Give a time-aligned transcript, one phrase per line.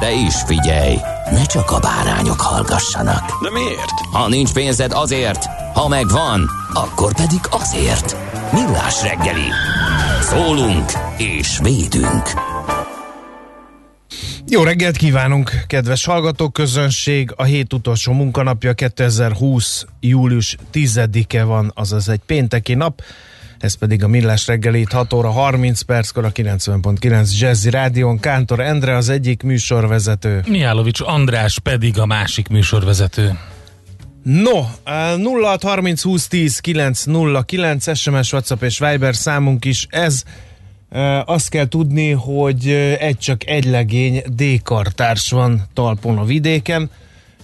[0.00, 0.96] De is figyelj,
[1.30, 3.42] ne csak a bárányok hallgassanak.
[3.42, 4.00] De miért?
[4.12, 8.16] Ha nincs pénzed azért, ha megvan, akkor pedig azért.
[8.52, 9.48] Millás reggeli.
[10.20, 12.28] Szólunk és védünk.
[14.46, 17.32] Jó reggelt kívánunk, kedves hallgatóközönség!
[17.36, 19.84] A hét utolsó munkanapja 2020.
[20.00, 23.02] július 10-e van, azaz egy pénteki nap.
[23.60, 28.18] Ez pedig a Millás reggelét 6 óra 30 perckor a 90.9 Jazzy Rádion.
[28.18, 30.42] Kántor Endre az egyik műsorvezető.
[30.46, 33.38] Mihálovics András pedig a másik műsorvezető.
[34.22, 40.22] No, 0630 20 10 909 SMS, WhatsApp és Viber számunk is ez.
[41.24, 46.90] Azt kell tudni, hogy egy csak egy legény D-kartárs van talpon a vidéken.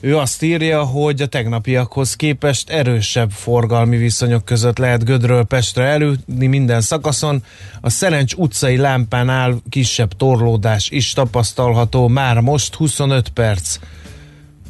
[0.07, 6.47] Ő azt írja, hogy a tegnapiakhoz képest erősebb forgalmi viszonyok között lehet Gödről Pestre elülni
[6.47, 7.43] minden szakaszon.
[7.81, 13.79] A Szerencs utcai lámpánál kisebb torlódás is tapasztalható már most 25 perc.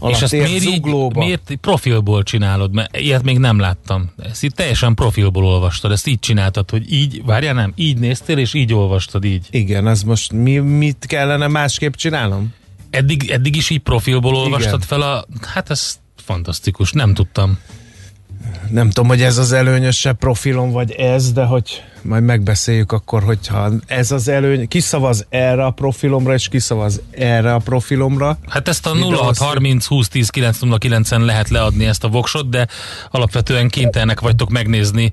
[0.09, 2.73] És ezt miért, így, miért profilból csinálod?
[2.73, 4.11] Mert ilyet még nem láttam.
[4.23, 8.55] Ezt itt teljesen profilból olvastad, ezt így csináltad, hogy így, várjál nem, így néztél, és
[8.55, 9.47] így olvastad így.
[9.51, 12.55] Igen, az most mi, mit kellene másképp csinálnom?
[12.97, 14.87] Eddig, eddig is így profilból olvastad Igen.
[14.87, 15.27] fel a...
[15.47, 17.59] Hát ez fantasztikus, nem tudtam.
[18.71, 23.71] Nem tudom, hogy ez az előnyösebb profilom, vagy ez, de hogy majd megbeszéljük akkor, hogyha
[23.87, 28.39] ez az előny, kiszavaz erre a profilomra, és kiszavaz erre a profilomra.
[28.49, 32.67] Hát ezt a 0630 20 10 909-en lehet leadni ezt a voksot, de
[33.11, 35.13] alapvetően kénytelenek vagytok megnézni.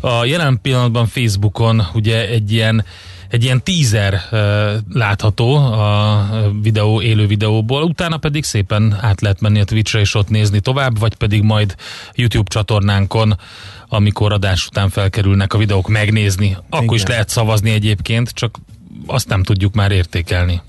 [0.00, 2.84] A jelen pillanatban Facebookon ugye egy ilyen
[3.28, 4.40] egy ilyen uh,
[4.92, 6.28] látható a
[6.62, 10.98] videó, élő videóból, utána pedig szépen át lehet menni a Twitchre és ott nézni tovább,
[10.98, 11.74] vagy pedig majd
[12.14, 13.38] YouTube csatornánkon,
[13.88, 16.56] amikor adás után felkerülnek a videók megnézni.
[16.68, 16.94] Akkor Igen.
[16.94, 18.58] is lehet szavazni egyébként, csak
[19.06, 20.62] azt nem tudjuk már értékelni.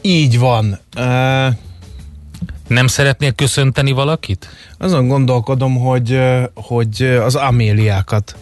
[0.00, 0.78] Így van.
[0.96, 1.54] Uh...
[2.66, 4.48] Nem szeretnél köszönteni valakit?
[4.78, 6.20] Azon gondolkodom, hogy,
[6.54, 8.36] hogy az Améliákat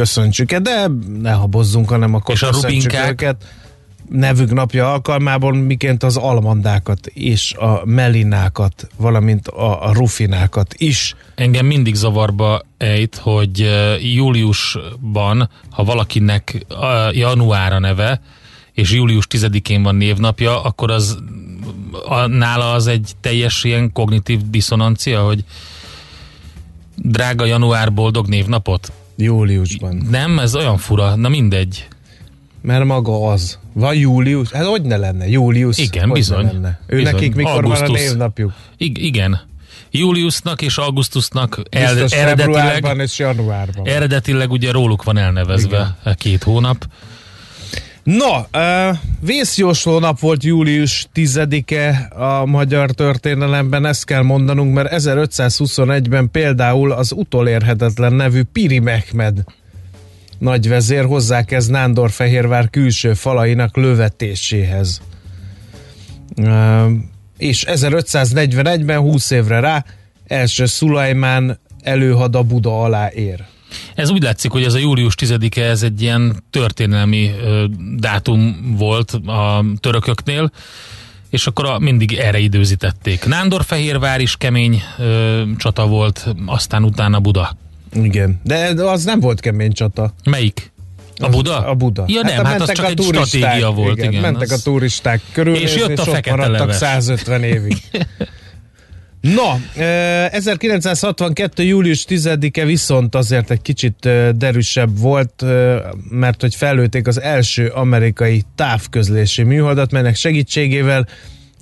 [0.00, 0.86] köszöntsük de
[1.22, 3.10] ne habozzunk, hanem akkor és a rubinkák?
[3.10, 3.44] őket.
[4.08, 11.14] Nevük napja alkalmából, miként az almandákat és a melinákat, valamint a, a rufinákat is.
[11.34, 13.70] Engem mindig zavarba ejt, hogy
[14.14, 16.66] júliusban, ha valakinek
[17.12, 18.20] januára neve,
[18.72, 21.18] és július 10-én van névnapja, akkor az
[22.06, 25.44] a, nála az egy teljes ilyen kognitív diszonancia, hogy
[26.96, 28.92] drága január boldog névnapot?
[29.20, 30.06] Júliusban.
[30.10, 31.88] Nem, ez olyan fura, na mindegy.
[32.62, 33.58] Mert maga az.
[33.72, 34.50] Van július?
[34.50, 35.28] Hát hogy ne lenne?
[35.28, 35.78] Július?
[35.78, 36.44] Igen, hogy bizony.
[36.44, 36.80] Lenne?
[36.86, 37.12] Ő bizony.
[37.12, 37.88] nekik mikor Augustus.
[37.88, 38.52] van a névnapjuk?
[38.76, 39.40] I- igen.
[39.90, 43.86] Júliusnak és Augusztusnak el, eredetileg, és januárban.
[43.86, 46.14] Eredetileg ugye róluk van elnevezve igen.
[46.14, 46.86] két hónap.
[48.16, 48.60] No,
[49.20, 57.12] vészjósló nap volt július 10-e a magyar történelemben, ezt kell mondanunk, mert 1521-ben például az
[57.12, 59.44] utolérhetetlen nevű Piri Mehmed
[60.38, 65.00] nagyvezér hozzákezd Nándorfehérvár külső falainak lövetéséhez.
[67.38, 69.84] És 1541-ben, 20 évre rá,
[70.26, 73.44] első Szulajmán előhada Buda alá ér.
[73.94, 77.64] Ez úgy látszik, hogy ez a július 10-e ez egy ilyen történelmi ö,
[77.96, 80.50] dátum volt a törököknél,
[81.30, 83.24] és akkor a, mindig erre időzítették.
[83.24, 87.56] Nándorfehérvár is kemény ö, csata volt, aztán utána Buda.
[87.92, 90.12] Igen, de az nem volt kemény csata.
[90.24, 90.72] Melyik?
[91.20, 91.66] A Buda?
[91.66, 92.04] A Buda.
[92.06, 93.96] Ja nem, hát, hát az csak egy stratégia volt.
[93.96, 94.60] Igen, igen mentek az...
[94.60, 96.76] a turisták körül, és jött a fekete maradtak leves.
[96.76, 97.76] 150 évig.
[99.20, 99.58] No,
[100.30, 101.62] 1962.
[101.62, 105.44] július 10-e viszont azért egy kicsit derűsebb volt,
[106.10, 111.06] mert hogy felőtték az első amerikai távközlési műholdat, melynek segítségével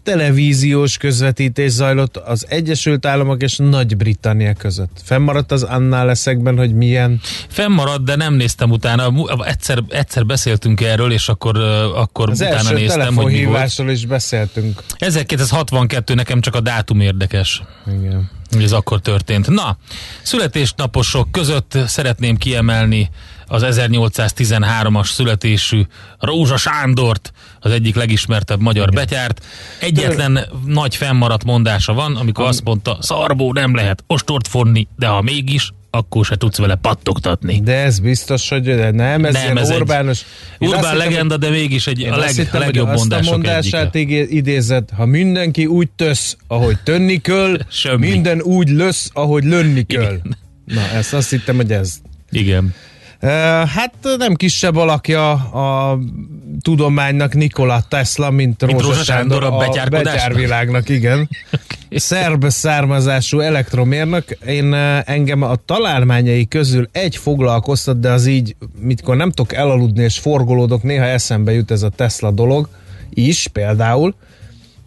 [0.08, 5.00] televíziós közvetítés zajlott az Egyesült Államok és Nagy-Britannia között.
[5.04, 7.20] Fennmaradt az annál leszekben, hogy milyen...
[7.48, 9.12] Fennmaradt, de nem néztem utána.
[9.44, 11.56] Egyszer, egyszer beszéltünk erről, és akkor,
[11.94, 13.78] akkor Az utána első néztem, hogy mi volt.
[13.90, 14.82] is beszéltünk.
[14.98, 17.62] 1262 nekem csak a dátum érdekes.
[17.86, 18.30] Igen.
[18.62, 19.48] ez akkor történt.
[19.48, 19.76] Na,
[20.22, 23.10] születésnaposok között szeretném kiemelni
[23.48, 25.82] az 1813-as születésű
[26.18, 29.44] Rózsa Sándort, az egyik legismertebb magyar betyárt.
[29.80, 35.22] Egyetlen nagy fennmaradt mondása van, amikor azt mondta, szarbó nem lehet ostort fonni, de ha
[35.22, 37.60] mégis, akkor se tudsz vele pattogtatni.
[37.60, 40.18] De ez biztos, hogy de nem, ez Nem, ilyen ez egy Orbános.
[40.18, 40.26] Azt
[40.58, 44.22] Urbán hittem, legenda, de mégis egy a leg, hittem, legjobb azt a mondását egyike.
[44.34, 48.08] idézett, ha mindenki úgy tösz, ahogy tönni köl, Semmi.
[48.10, 50.20] minden úgy lösz, ahogy lönni köl.
[50.64, 51.94] Na, ezt azt hittem, hogy ez.
[52.30, 52.74] Igen.
[53.20, 55.98] Hát nem kisebb alakja a
[56.62, 61.28] tudománynak Nikola Tesla, mint, Mint Rózsa Rózsa Sándor Sándor a a betyárvilágnak, igen.
[61.90, 64.38] Szerb származású elektromérnök.
[64.46, 64.74] Én
[65.04, 70.82] engem a találmányai közül egy foglalkoztat, de az így, mikor nem tudok elaludni és forgolódok,
[70.82, 72.68] néha eszembe jut ez a Tesla dolog
[73.10, 74.14] is például.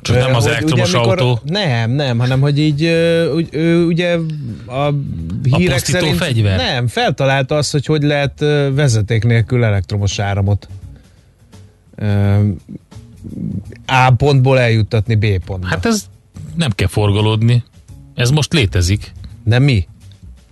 [0.01, 1.39] Csak nem az elektromos ugye, mikor- autó.
[1.45, 2.85] Nem, nem, hanem hogy így
[3.33, 4.17] úgy, ő, ugye
[4.67, 4.93] a
[5.43, 6.57] hírek pusztító szerint fegyver?
[6.57, 8.39] nem, feltalálta azt, hogy hogy lehet
[8.73, 10.67] vezeték nélkül elektromos áramot
[13.85, 15.67] A pontból eljuttatni B pontba.
[15.67, 16.05] Hát, ez
[16.55, 17.63] nem kell forgolódni.
[18.15, 19.11] Ez most létezik.
[19.43, 19.87] De mi?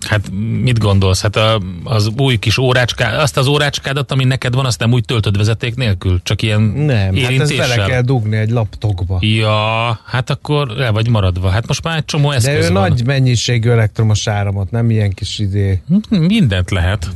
[0.07, 0.31] Hát
[0.61, 1.21] mit gondolsz?
[1.21, 5.05] Hát a, az új kis órácská, azt az órácskádat, ami neked van, azt nem úgy
[5.05, 6.19] töltöd vezeték nélkül?
[6.23, 7.67] Csak ilyen Nem, hát ezt érintéssel?
[7.67, 9.17] bele kell dugni egy laptokba.
[9.21, 11.49] Ja, hát akkor le vagy maradva.
[11.49, 12.89] Hát most már egy csomó De eszköz ő van.
[12.89, 15.81] nagy mennyiségű elektromos áramot, nem ilyen kis idé.
[16.09, 17.07] Hm, Mindent lehet.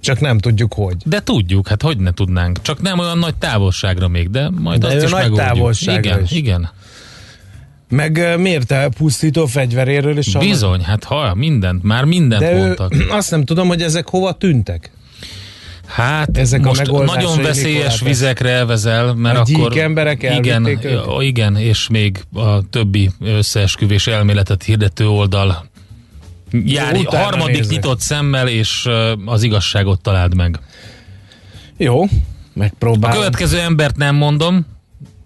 [0.00, 0.96] Csak nem tudjuk hogy.
[1.04, 2.62] De tudjuk, hát hogy ne tudnánk.
[2.62, 5.46] Csak nem olyan nagy távolságra még, de majd De azt ő is nagy megoldjuk.
[5.48, 6.30] távolságra igen, is.
[6.30, 6.70] igen.
[7.94, 10.36] Meg miért a pusztító fegyveréről is?
[10.36, 12.94] Bizony, hát ha, mindent, már mindent De ő, mondtak.
[13.18, 14.90] azt nem tudom, hogy ezek hova tűntek.
[15.86, 19.78] Hát Ezek a most megoldásai nagyon veszélyes vizekre elvezel, mert A akkor...
[19.78, 21.02] emberek igen, őket?
[21.20, 25.66] igen, és még a többi összeesküvés elméletet hirdető oldal
[26.64, 27.70] jár, harmadik nézek.
[27.72, 28.88] nyitott szemmel, és
[29.24, 30.58] az igazságot találd meg.
[31.76, 32.08] Jó, A
[32.52, 33.18] megpróbálom.
[33.18, 34.66] következő embert nem mondom,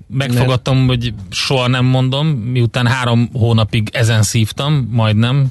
[0.08, 5.46] megfogadtam, hogy soha nem mondom, miután három hónapig ezen szívtam, majdnem,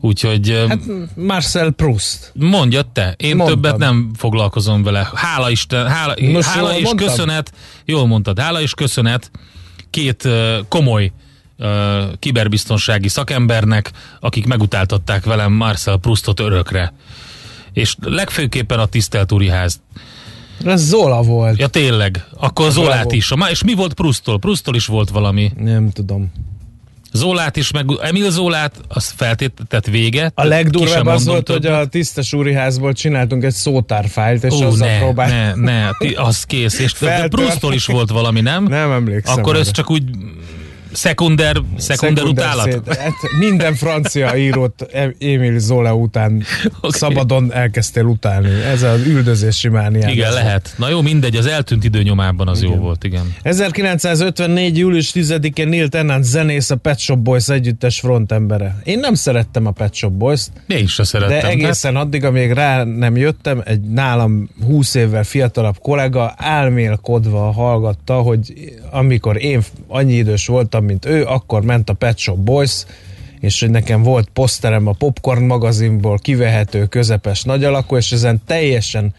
[0.00, 0.80] úgyhogy Hát
[1.14, 2.32] Marcel Proust.
[2.34, 3.60] Mondja te, én Mondtam.
[3.62, 5.10] többet nem foglalkozom vele.
[5.14, 7.06] Hála Isten, hála, Most hála és mondtam?
[7.06, 7.52] köszönet,
[7.84, 9.30] jól mondtad, hála és köszönet
[9.90, 11.12] két uh, komoly
[11.58, 11.68] uh,
[12.18, 13.90] kiberbiztonsági szakembernek,
[14.20, 16.92] akik megutáltatták velem Marcel Proustot örökre.
[17.72, 19.80] És legfőképpen a tisztelt úriház.
[20.64, 21.58] Ez Zola volt.
[21.58, 23.14] Ja tényleg, akkor Zolát Bravo.
[23.16, 23.34] is.
[23.34, 24.38] Ma- És mi volt Prousttól?
[24.38, 25.52] Prousttól is volt valami.
[25.58, 26.32] Nem tudom.
[27.12, 30.30] Zolát is, meg Emil Zolát, az feltétett vége.
[30.34, 31.80] A legdurvább az volt, hogy többet.
[31.84, 35.64] a tisztes úriházból csináltunk egy szótárfájlt, és Ó, azzal ne, próbáltunk.
[35.64, 36.78] ne, ne, az kész.
[36.78, 37.28] És de.
[37.28, 38.64] Proustól is volt valami, nem?
[38.64, 39.38] Nem emlékszem.
[39.38, 40.02] Akkor ez csak úgy
[40.92, 42.64] szekunder, szekunder utálat?
[42.72, 46.32] szét- Hát minden francia írót Em- Émile Zola után
[46.80, 46.98] Oké.
[46.98, 48.48] szabadon elkezdtél utálni.
[48.62, 50.10] Ez az üldözési mániám.
[50.10, 50.74] Igen, lehet.
[50.78, 53.34] Na jó, mindegy, az eltűnt időnyomában az jó volt, igen.
[53.42, 54.78] 1954.
[54.78, 58.76] július 10-én Neil Tennant zenész a Pet Shop Boys együttes frontembere.
[58.84, 61.38] Én nem szerettem a Pet Shop Boys-t, Én is se szerettem.
[61.40, 68.14] de egészen addig, amíg rá nem jöttem, egy nálam 20 évvel fiatalabb kollega álmélkodva hallgatta,
[68.14, 68.52] hogy
[68.90, 72.84] amikor én annyi idős voltam, mint ő, akkor ment a Pet Shop Boys,
[73.40, 79.14] és hogy nekem volt poszterem a Popcorn magazinból, kivehető, közepes, nagy alakú, és ezen teljesen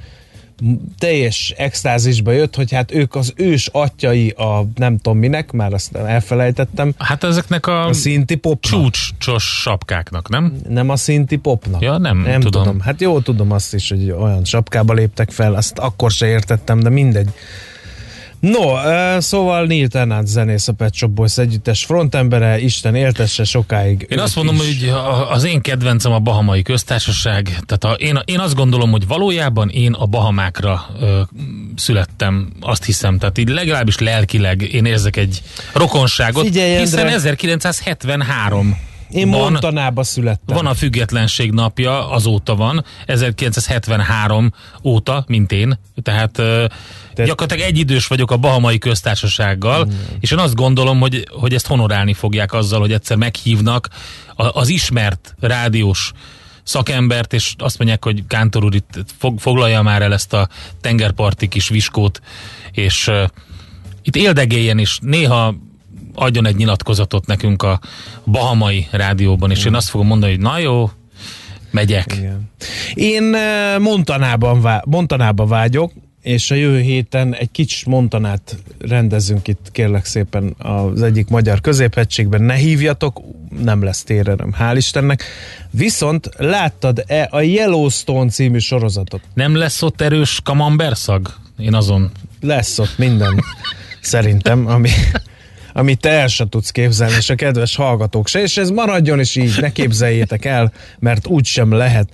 [0.98, 5.96] teljes extázisba jött, hogy hát ők az ős atyai a nem tudom minek, már azt
[5.96, 8.72] elfelejtettem, Hát ezeknek a, a szinti popnak.
[8.82, 10.53] csúcsos sapkáknak, nem?
[10.70, 11.82] Nem a szinti popnak.
[11.82, 12.63] Ja, nem nem tudom.
[12.63, 12.79] tudom.
[12.79, 16.89] Hát jó tudom azt is, hogy olyan sapkába léptek fel, azt akkor se értettem, de
[16.89, 17.29] mindegy.
[18.44, 18.76] No,
[19.20, 24.06] szóval Neil Tennant zenész a Pet Shop Boys együttes frontembere, Isten éltesse sokáig.
[24.10, 24.62] Én azt mondom, is.
[24.62, 24.94] hogy
[25.30, 27.44] az én kedvencem a Bahamai Köztársaság.
[27.66, 31.22] Tehát a, én, én azt gondolom, hogy valójában én a Bahamákra ö,
[31.76, 33.18] születtem, azt hiszem.
[33.18, 35.42] Tehát így legalábbis lelkileg én érzek egy
[35.74, 37.14] rokonságot, Figyelj, hiszen Endre.
[37.14, 38.78] 1973
[39.13, 40.55] Én van, Montanába születtem.
[40.55, 44.53] van a függetlenség napja, azóta van, 1973
[44.84, 46.70] óta, mint én, tehát Te-
[47.25, 49.88] gyakorlatilag egy idős vagyok a Bahamai köztársasággal,
[50.20, 53.89] és én azt gondolom, hogy, hogy ezt honorálni fogják azzal, hogy egyszer meghívnak
[54.36, 56.12] az ismert rádiós
[56.63, 60.48] szakembert, és azt mondják, hogy Kántor úr itt fog, foglalja már el ezt a
[60.82, 62.22] tengerparti kis viskót,
[62.72, 63.24] és ö,
[64.01, 65.55] itt éldegéljen is, néha
[66.15, 67.79] adjon egy nyilatkozatot nekünk a
[68.25, 70.89] Bahamai rádióban, és én azt fogom mondani, hogy na jó,
[71.72, 72.15] megyek.
[72.17, 72.51] Igen.
[72.93, 75.91] Én eh, Montanában, vá- Montanába vágyok,
[76.24, 82.41] és a jövő héten egy kicsi Montanát rendezünk itt, kérlek szépen az egyik magyar középhegységben.
[82.41, 83.22] Ne hívjatok,
[83.63, 85.24] nem lesz tére, nem, hál' Istennek.
[85.72, 89.22] Viszont láttad-e a Yellowstone című sorozatot?
[89.34, 91.34] Nem lesz ott erős kamamberszag?
[91.58, 92.12] Én azon.
[92.41, 93.43] Lesz ott minden,
[94.01, 94.89] szerintem, ami,
[95.74, 99.36] amit te el se tudsz képzelni, és a kedves hallgatók se, és ez maradjon is
[99.36, 102.10] így, ne képzeljétek el, mert úgy sem lehet.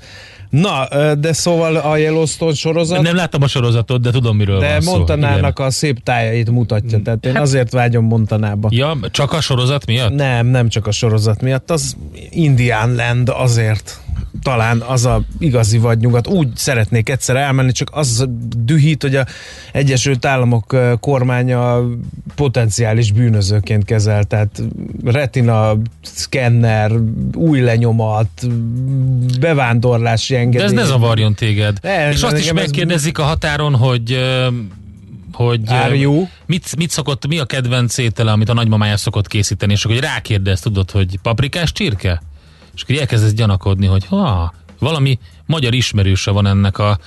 [0.49, 4.81] Na, de szóval a Yellowstone sorozat, Nem láttam a sorozatot, de tudom, miről de van
[4.81, 4.95] szó.
[4.95, 8.69] Montanának a szép tájait mutatja, tehát én azért vágyom Montanába.
[8.71, 10.13] Ja, csak a sorozat miatt?
[10.13, 11.95] Nem, nem csak a sorozat miatt, az
[12.29, 13.99] Indian Land azért
[14.41, 16.27] talán az a igazi vadnyugat.
[16.27, 18.25] Úgy szeretnék egyszer elmenni, csak az
[18.57, 19.25] dühít, hogy a
[19.73, 21.79] Egyesült Államok kormánya
[22.35, 24.61] potenciális bűnözőként kezel, tehát
[25.05, 26.91] retina, szkenner,
[27.33, 28.47] új lenyomat,
[29.39, 30.65] bevándorlási De engedély.
[30.65, 31.77] ez ne zavarjon téged.
[31.81, 34.17] Ne, És azt is engem ez- megkérdezik a határon, hogy
[35.33, 35.61] hogy
[36.45, 40.05] mit, mit szokott, mi a kedvenc étele, amit a nagymamája szokott készíteni, és akkor hogy
[40.05, 42.21] rákérdez, tudod, hogy paprikás csirke?
[42.75, 46.99] És akkor elkezdesz gyanakodni, hogy ha, valami magyar ismerőse van ennek a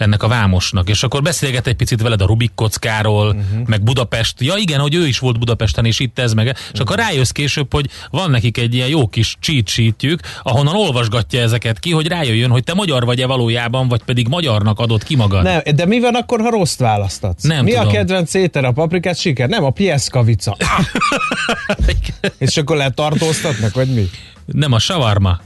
[0.00, 3.66] ennek a vámosnak, és akkor beszélget egy picit veled a Rubik kockáról, uh-huh.
[3.66, 4.40] meg Budapest.
[4.40, 6.46] Ja igen, hogy ő is volt Budapesten, és itt ez meg.
[6.46, 6.80] És uh-huh.
[6.80, 11.78] akkor rájössz később, hogy van nekik egy ilyen jó kis cheat sheetjük, ahonnan olvasgatja ezeket
[11.78, 15.42] ki, hogy rájöjjön, hogy te magyar vagy-e valójában, vagy pedig magyarnak adod ki magad.
[15.42, 17.42] Nem, de mi van akkor, ha rossz választatsz?
[17.42, 17.92] Nem mi a tudom.
[17.92, 19.48] kedvenc étel a paprikát siker?
[19.48, 20.56] Nem, a pieszkavica.
[22.38, 24.10] És akkor letartóztatnak, vagy mi?
[24.52, 25.40] Nem a savarma.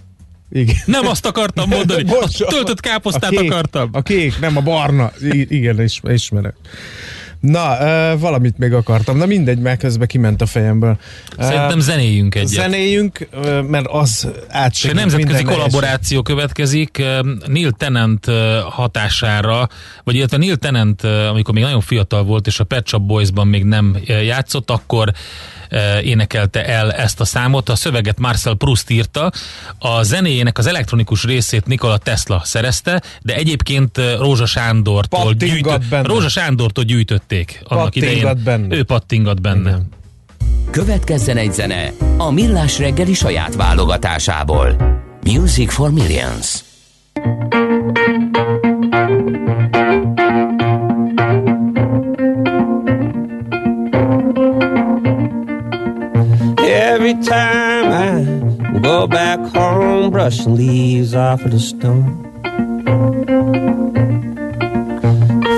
[0.50, 0.76] Igen.
[0.86, 2.04] Nem azt akartam mondani.
[2.12, 3.88] A töltött káposztát a kék, akartam.
[3.92, 5.12] A kék, nem a barna.
[5.20, 6.54] I- igen, is, ismerek.
[7.40, 9.16] Na, uh, valamit még akartam.
[9.16, 10.98] Na mindegy, mert közben kiment a fejemből.
[11.38, 12.48] Szerintem zenéjünk egyet.
[12.48, 13.28] Zenéjünk,
[13.68, 18.26] mert az És átsegít egy nemzetközi minden kollaboráció következik eh, Neil Tennant
[18.68, 19.68] hatására,
[20.04, 23.64] vagy illetve Neil Tennant, amikor még nagyon fiatal volt, és a Pet Shop Boys-ban még
[23.64, 25.12] nem játszott, akkor
[26.02, 27.68] énekelte el ezt a számot.
[27.68, 29.32] A szöveget Marcel Proust írta,
[29.78, 36.06] a zenéjének az elektronikus részét Nikola Tesla szerezte, de egyébként Rózsa Sándortól, Pattingat benne.
[36.06, 38.44] Rózsa Sándortól gyűjtötték annak Pattingat idején.
[38.44, 38.76] benne.
[38.76, 39.70] Ő pattingat benne.
[39.70, 39.88] Igen.
[40.70, 44.76] Következzen egy zene a Millás reggeli saját válogatásából.
[45.24, 46.64] Music for Millions.
[47.16, 48.13] Every
[57.24, 62.22] time I go back home, brushing leaves off of the stone.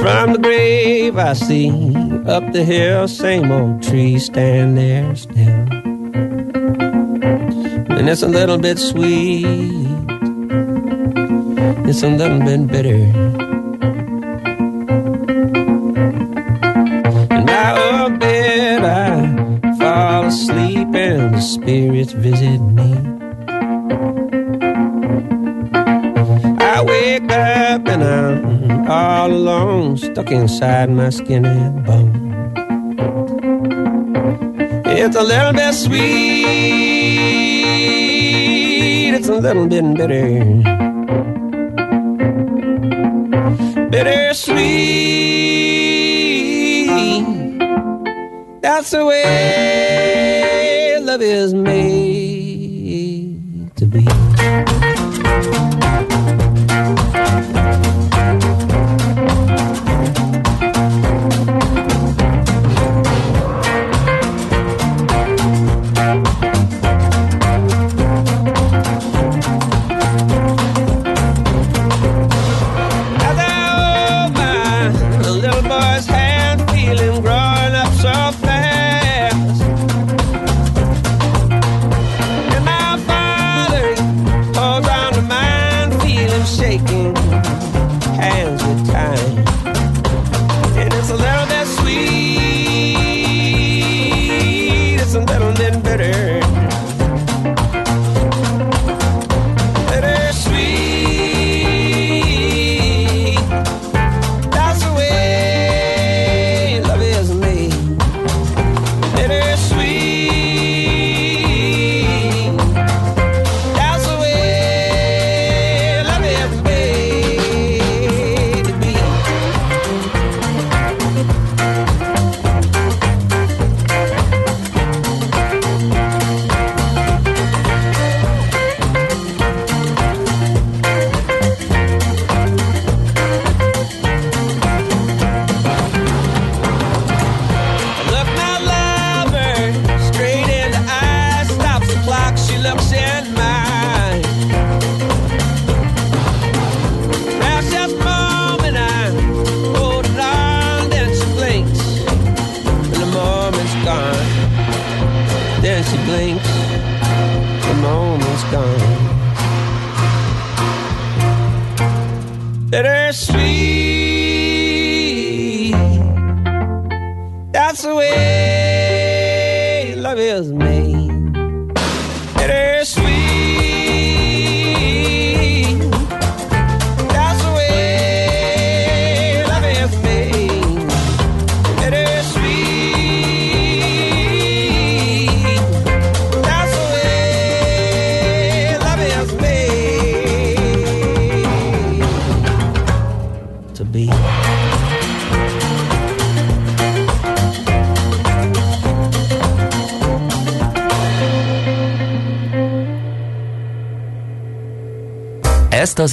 [0.03, 1.71] From the grave I see
[2.27, 5.67] up the hill, same old tree stand there still.
[7.97, 9.45] And it's a little bit sweet,
[11.89, 13.37] it's a little bit bitter.
[20.27, 20.66] Asleep
[20.97, 22.95] and the spirits visit me.
[26.59, 32.27] I wake up and I'm all alone, stuck inside my skin and bone.
[34.87, 36.01] It's a little bit sweet,
[39.15, 40.45] it's a little bit bitter.
[43.91, 44.97] Bittersweet.
[48.63, 49.96] That's the way
[51.17, 51.96] love is made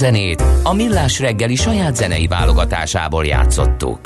[0.04, 4.00] zenét a Millás reggeli saját zenei válogatásából játszottuk.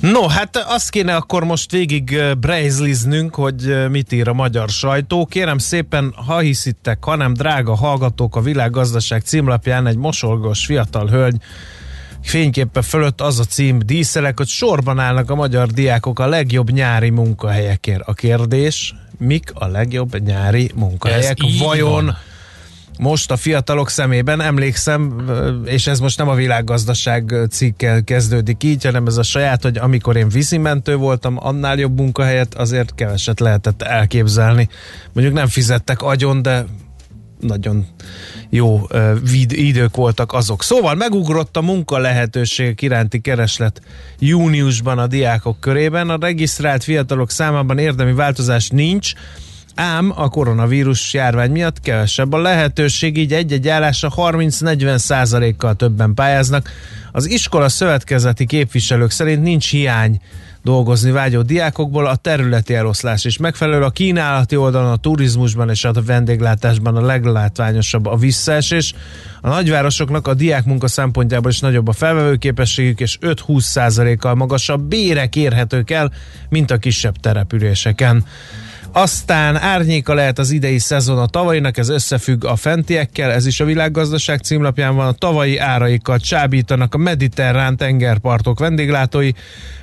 [0.00, 5.26] No, hát azt kéne akkor most végig brejzliznünk, hogy mit ír a magyar sajtó.
[5.26, 11.36] Kérem szépen, ha hiszitek, hanem drága hallgatók, a világgazdaság címlapján egy mosolgós fiatal hölgy
[12.22, 17.10] fényképe fölött az a cím díszelek, hogy sorban állnak a magyar diákok a legjobb nyári
[17.10, 18.02] munkahelyekért.
[18.04, 21.36] A kérdés, mik a legjobb nyári munkahelyek?
[21.58, 22.16] Vajon van.
[22.98, 25.30] Most a fiatalok szemében emlékszem,
[25.64, 30.16] és ez most nem a világgazdaság cikkel kezdődik így, hanem ez a saját, hogy amikor
[30.16, 34.68] én vízimentő voltam, annál jobb munkahelyet azért keveset lehetett elképzelni.
[35.12, 36.64] Mondjuk nem fizettek agyon, de
[37.40, 37.86] nagyon
[38.50, 38.80] jó
[39.48, 40.62] idők voltak azok.
[40.62, 43.80] Szóval megugrott a munka lehetőségek iránti kereslet
[44.18, 46.10] júniusban a diákok körében.
[46.10, 49.12] A regisztrált fiatalok számában érdemi változás nincs,
[49.76, 56.70] ám a koronavírus járvány miatt kevesebb a lehetőség, így egy-egy állásra 30-40 százalékkal többen pályáznak.
[57.12, 60.20] Az iskola szövetkezeti képviselők szerint nincs hiány
[60.66, 63.82] dolgozni vágyó diákokból, a területi eloszlás is megfelelő.
[63.82, 68.94] A kínálati oldalon, a turizmusban és a vendéglátásban a leglátványosabb a visszaesés.
[69.40, 74.82] A nagyvárosoknak a diák munka szempontjából is nagyobb a felvevő képességük, és 5-20 százalékkal magasabb
[74.82, 76.12] bérek érhetők el,
[76.48, 78.24] mint a kisebb településeken.
[78.98, 83.64] Aztán árnyéka lehet az idei szezon a tavainak, ez összefügg a fentiekkel, ez is a
[83.64, 89.30] világgazdaság címlapján van, a tavai áraikat csábítanak a mediterrán tengerpartok vendéglátói,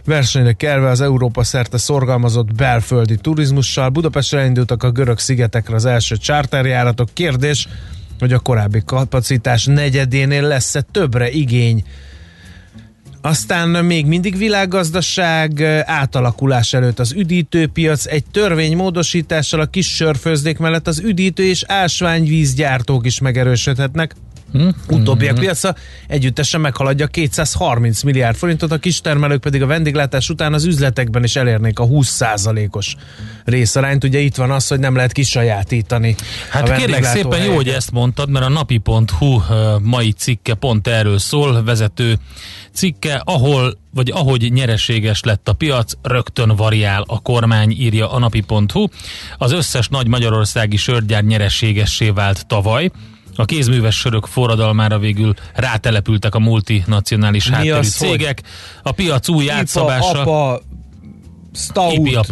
[0.05, 3.89] versenyre kelve az Európa szerte szorgalmazott belföldi turizmussal.
[3.89, 7.09] Budapestre elindultak a görög szigetekre az első charterjáratok.
[7.13, 7.67] Kérdés,
[8.19, 11.83] hogy a korábbi kapacitás negyedénél lesz-e többre igény
[13.25, 20.87] aztán még mindig világgazdaság átalakulás előtt az üdítőpiac egy törvény módosítással a kis sörfőzdék mellett
[20.87, 24.15] az üdítő és ásványvízgyártók is megerősödhetnek.
[24.53, 24.67] Hm?
[24.89, 25.75] Utóbbiak piaca
[26.07, 31.79] együttesen meghaladja 230 milliárd forintot, a kistermelők pedig a vendéglátás után az üzletekben is elérnék
[31.79, 32.95] a 20%-os
[33.45, 34.03] részarányt.
[34.03, 36.15] Ugye itt van az, hogy nem lehet kisajátítani.
[36.49, 37.55] Hát kérlek szépen jó, helyeket.
[37.55, 39.41] hogy ezt mondtad, mert a napi.hu
[39.81, 42.17] mai cikke pont erről szól, vezető
[42.73, 48.87] cikke, ahol vagy ahogy nyereséges lett a piac, rögtön variál a kormány, írja a napi.hu.
[49.37, 52.91] Az összes nagy magyarországi sörgyár nyereségessé vált tavaly.
[53.35, 58.41] A kézműves sörök forradalmára végül rátelepültek a multinacionális hátterű az, cégek.
[58.83, 60.21] A piac új átszabása...
[60.21, 60.61] IPA, apa,
[61.53, 62.27] Stout, így Red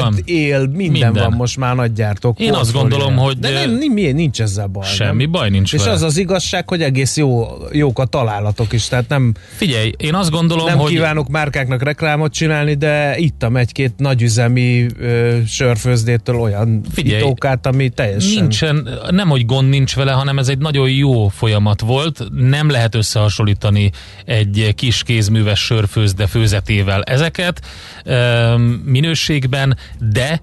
[0.00, 0.14] van.
[0.26, 1.12] Ale, minden, Minden.
[1.12, 2.40] van most már nagygyártók.
[2.40, 4.86] Én azt gondolom, hogy, De nem, nem, nincs ezzel baj.
[4.86, 5.30] Semmi nem?
[5.32, 5.92] baj nincs És vele.
[5.92, 10.30] az az igazság, hogy egész jó, jók a találatok is, tehát nem, Figyelj, én azt
[10.30, 10.90] gondolom, nem hogy...
[10.90, 18.40] kívánok márkáknak reklámot csinálni, de ittam egy-két nagyüzemi ö, sörfőzdétől olyan Figyelj, itókát, ami teljesen...
[18.40, 22.22] Nincsen, nem hogy gond nincs vele, hanem ez egy nagyon jó folyamat volt.
[22.30, 23.90] Nem lehet összehasonlítani
[24.24, 27.60] egy kis kézműves sörfőzde főzetével ezeket
[28.04, 30.40] öm, minőségben, de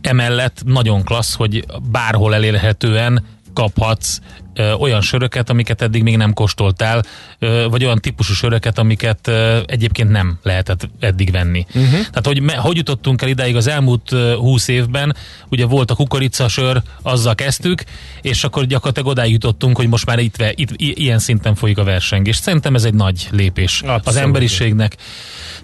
[0.00, 3.24] emellett nagyon klassz, hogy bárhol elérhetően
[3.54, 4.18] kaphatsz
[4.54, 7.02] ö, olyan söröket, amiket eddig még nem kóstoltál,
[7.38, 11.66] ö, vagy olyan típusú söröket, amiket ö, egyébként nem lehetett eddig venni.
[11.68, 11.90] Uh-huh.
[11.90, 15.16] Tehát, hogy, me, hogy jutottunk el idáig az elmúlt 20 évben,
[15.48, 17.84] ugye volt a kukoricasör, azzal kezdtük,
[18.22, 21.84] és akkor gyakorlatilag odáig jutottunk, hogy most már itt, itt i- ilyen szinten folyik a
[21.84, 22.36] versengés.
[22.36, 24.06] Szerintem ez egy nagy lépés Abszolút.
[24.06, 24.96] az emberiségnek.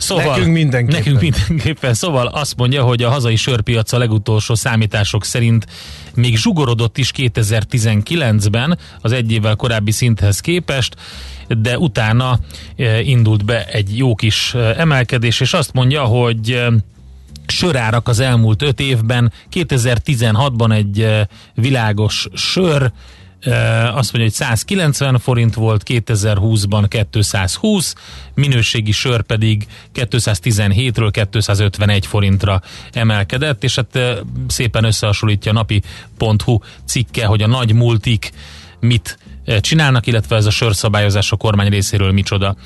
[0.00, 0.98] Szóval, Nekünk mindenképpen.
[0.98, 1.94] Nekünk mindenképpen.
[1.94, 5.66] Szóval azt mondja, hogy a hazai sörpiac a legutolsó számítások szerint
[6.14, 10.96] még zsugorodott is 2019-ben az egy évvel korábbi szinthez képest,
[11.48, 12.38] de utána
[12.76, 16.72] e, indult be egy jó kis e, emelkedés, és azt mondja, hogy e,
[17.46, 21.08] sörárak az elmúlt öt évben, 2016-ban egy
[21.54, 22.92] világos sör
[23.94, 27.94] azt mondja, hogy 190 forint volt, 2020-ban 220,
[28.34, 33.98] minőségi sör pedig 217-ről 251 forintra emelkedett, és hát
[34.48, 38.30] szépen összehasonlítja a napi.hu cikke, hogy a nagy multik
[38.80, 39.18] mit
[39.60, 42.56] csinálnak, illetve ez a sörszabályozás a kormány részéről micsoda.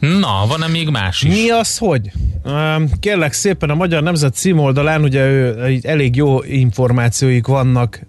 [0.00, 1.34] Na, van-e még más is?
[1.34, 2.10] Mi az, hogy?
[3.00, 8.00] Kérlek szépen a Magyar Nemzet címoldalán ugye ő, elég jó információik vannak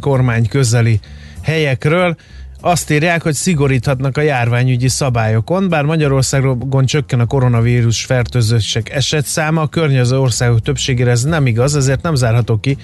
[0.00, 1.00] kormány közeli
[1.42, 2.16] helyekről.
[2.60, 9.66] Azt írják, hogy szigoríthatnak a járványügyi szabályokon, bár Magyarországon csökken a koronavírus fertőzések esetszáma, a
[9.66, 12.76] környező országok többségére ez nem igaz, ezért nem zárható ki,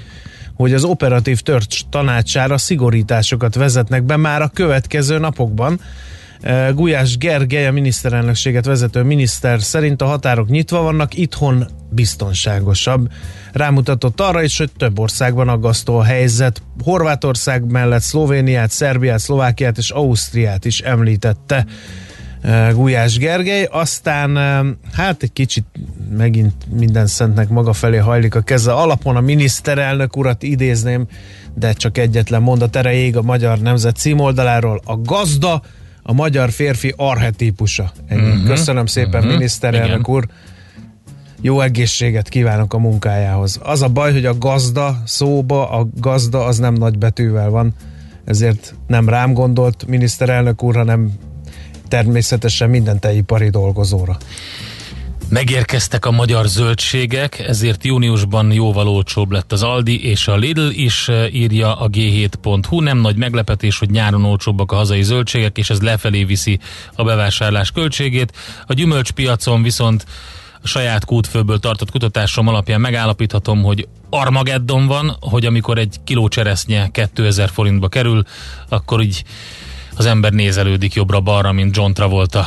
[0.55, 5.81] hogy az operatív törcs tanácsára szigorításokat vezetnek be már a következő napokban.
[6.40, 13.09] Eh, Gulyás Gergely, a miniszterelnökséget vezető miniszter szerint a határok nyitva vannak, itthon biztonságosabb.
[13.53, 16.62] Rámutatott arra is, hogy több országban aggasztó a helyzet.
[16.83, 21.66] Horvátország mellett Szlovéniát, Szerbiát, Szlovákiát és Ausztriát is említette.
[22.42, 24.61] eh, Gulyás Gergely, aztán eh,
[24.92, 25.64] hát egy kicsit
[26.16, 28.72] megint minden szentnek maga felé hajlik a keze.
[28.72, 31.07] Alapon a miniszterelnök urat idézném,
[31.55, 34.81] de csak egyetlen mondat erejéig a Magyar Nemzet címoldaláról.
[34.85, 35.62] A gazda
[36.09, 37.92] a magyar férfi arhetípusa.
[38.07, 38.31] Ennyi.
[38.31, 38.47] Uh-huh.
[38.47, 39.33] Köszönöm szépen, uh-huh.
[39.33, 40.14] miniszterelnök Igen.
[40.14, 40.27] úr.
[41.40, 43.61] Jó egészséget kívánok a munkájához.
[43.62, 47.75] Az a baj, hogy a gazda szóba, a gazda az nem nagy betűvel van,
[48.25, 51.12] ezért nem rám gondolt miniszterelnök úr, hanem
[51.88, 54.16] természetesen minden tejipari dolgozóra.
[55.29, 61.09] Megérkeztek a magyar zöldségek, ezért júniusban jóval olcsóbb lett az Aldi és a Lidl is,
[61.09, 62.81] eh, írja a g7.hu.
[62.81, 66.59] Nem nagy meglepetés, hogy nyáron olcsóbbak a hazai zöldségek, és ez lefelé viszi
[66.95, 68.33] a bevásárlás költségét.
[68.67, 70.07] A gyümölcspiacon viszont
[70.62, 76.89] a saját kútfőből tartott kutatásom alapján megállapíthatom, hogy Armageddon van, hogy amikor egy kiló cseresznye
[76.89, 78.23] 2000 forintba kerül,
[78.69, 79.25] akkor így
[79.97, 82.47] az ember nézelődik jobbra-balra, mint John Travolta.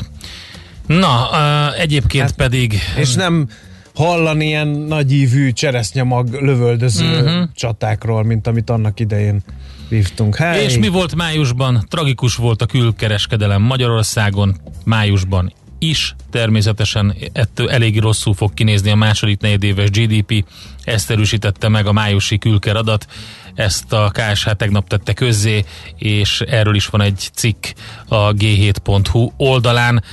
[0.98, 2.80] Na, uh, egyébként hát, pedig...
[2.96, 3.50] És nem
[3.94, 7.50] hallani ilyen nagyívű cseresznyemag lövöldöző uh-huh.
[7.56, 9.42] csatákról, mint amit annak idején
[9.90, 10.36] vívtunk.
[10.36, 10.64] Hey.
[10.64, 11.86] És mi volt májusban?
[11.90, 16.16] Tragikus volt a külkereskedelem Magyarországon májusban is.
[16.32, 20.46] Természetesen ettől elég rosszul fog kinézni a második negyedéves GDP.
[20.84, 23.08] Ezt erősítette meg a májusi külker adat.
[23.56, 25.66] Ezt a KSH tegnap tette közzé,
[25.98, 27.66] és erről is van egy cikk
[28.08, 30.04] a g7.hu oldalán.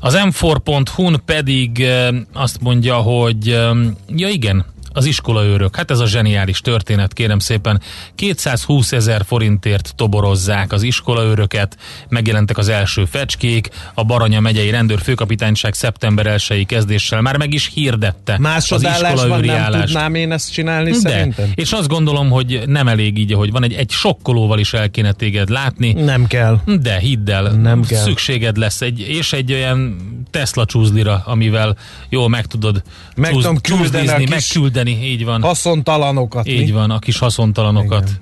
[0.00, 1.86] Az m4.hu-n pedig
[2.32, 3.46] azt mondja, hogy
[4.16, 4.64] ja igen,
[4.98, 5.76] az iskolaőrök.
[5.76, 7.80] Hát ez a zseniális történet, kérem szépen.
[8.14, 11.76] 220 ezer forintért toborozzák az iskolaőröket,
[12.08, 18.32] megjelentek az első fecskék, a Baranya megyei rendőrfőkapitányság szeptember 1 kezdéssel már meg is hirdette
[18.32, 19.84] az Másodállásban iskolaőri nem állást.
[19.86, 21.50] tudnám én ezt csinálni De, szerintem?
[21.54, 25.12] és azt gondolom, hogy nem elég így, hogy van egy, egy sokkolóval is el kéne
[25.12, 25.92] téged látni.
[25.92, 26.60] Nem kell.
[26.80, 28.02] De hidd el, Nem kell.
[28.02, 29.96] szükséged lesz egy, és egy olyan
[30.30, 31.76] Tesla csúzlira, amivel
[32.08, 32.82] jól meg tudod
[33.16, 34.28] Meg csúz- tudom küldeni a
[34.88, 35.42] megküldeni, így van.
[35.42, 36.44] Haszontalanokat.
[36.44, 36.50] mi?
[36.50, 38.02] így van, a kis haszontalanokat.
[38.02, 38.20] Igen.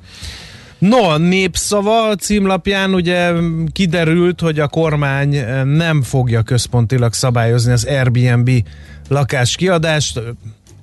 [0.78, 3.32] No, a népszava címlapján ugye
[3.72, 8.50] kiderült, hogy a kormány nem fogja központilag szabályozni az Airbnb
[9.08, 10.20] lakáskiadást,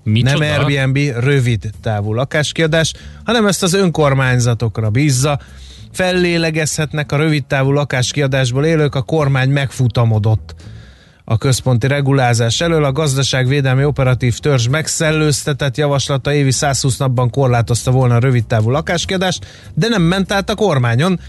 [0.03, 0.37] Micsoda?
[0.37, 2.93] nem Airbnb rövid távú lakáskiadás,
[3.23, 5.39] hanem ezt az önkormányzatokra bízza.
[5.91, 10.55] Fellélegezhetnek a rövid távú lakáskiadásból élők, a kormány megfutamodott
[11.25, 12.83] a központi regulázás elől.
[12.83, 19.87] A gazdaságvédelmi operatív törzs megszellőztetett javaslata évi 120 napban korlátozta volna a rövidtávú lakáskiadást, de
[19.87, 21.19] nem ment át a kormányon.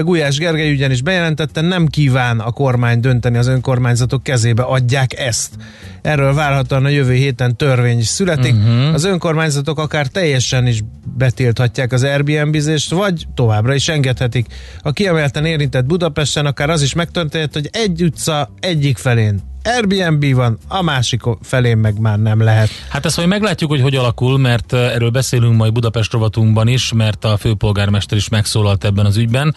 [0.00, 5.54] Gulyás Gergely ugyanis bejelentette, nem kíván a kormány dönteni, az önkormányzatok kezébe adják ezt.
[6.02, 8.54] Erről várhatóan a jövő héten törvény is születik.
[8.54, 8.94] Uh-huh.
[8.94, 10.82] Az önkormányzatok akár teljesen is
[11.16, 14.46] betilthatják az Airbnb-zést, vagy továbbra is engedhetik.
[14.82, 19.25] A kiemelten érintett Budapesten akár az is megtörténhet, hogy egy utca egyik felén
[19.66, 22.70] Airbnb van, a másik felén meg már nem lehet.
[22.88, 27.24] Hát ezt majd meglátjuk, hogy hogy alakul, mert erről beszélünk majd Budapest rovatunkban is, mert
[27.24, 29.54] a főpolgármester is megszólalt ebben az ügyben,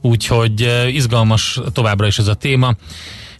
[0.00, 2.74] úgyhogy izgalmas továbbra is ez a téma.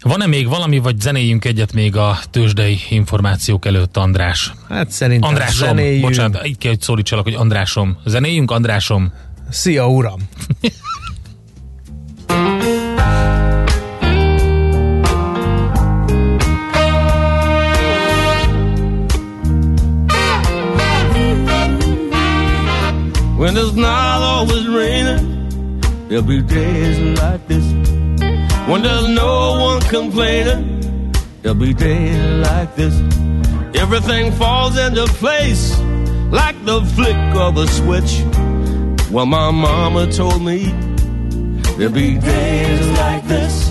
[0.01, 4.53] Van-e még valami, vagy zenéljünk egyet még a tőzsdei információk előtt, András?
[4.69, 6.03] Hát szerintem Andrásom, zenéljünk.
[6.03, 7.99] bocsánat, így kell, hogy szólítsalak, hogy Andrásom.
[8.05, 9.13] Zenéljünk, Andrásom?
[9.51, 10.21] Szia, uram!
[23.39, 27.65] When it's not always raining, there'll be days like this.
[28.69, 32.95] When there's no one complaining, there'll be days like this.
[33.75, 35.79] Everything falls into place
[36.31, 38.13] like the flick of a switch.
[39.11, 40.75] Well, my mama told me
[41.79, 43.71] There'll be days like this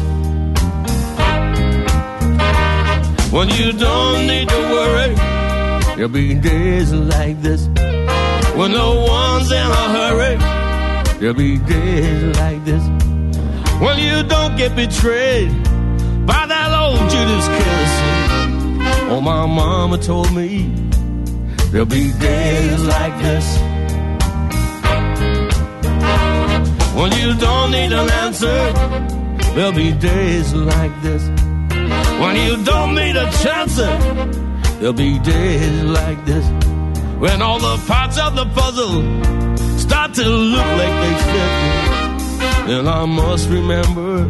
[3.34, 5.13] when you don't need to worry.
[5.97, 7.67] There'll be days like this
[8.58, 10.36] when no one's in a hurry.
[11.20, 12.84] There'll be days like this
[13.80, 15.52] when you don't get betrayed
[16.26, 17.91] by that old Judas kiss.
[19.12, 20.74] Oh, my mama told me
[21.72, 23.48] there'll be days like this
[26.98, 28.60] when you don't need an answer.
[29.54, 31.24] There'll be days like this
[32.22, 33.76] when you don't need a chance.
[34.80, 36.77] There'll be days like this
[37.19, 39.01] when all the parts of the puzzle
[39.77, 42.69] start to look like they fit.
[42.77, 44.25] And I must remember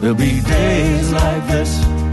[0.00, 2.05] there'll be days like this.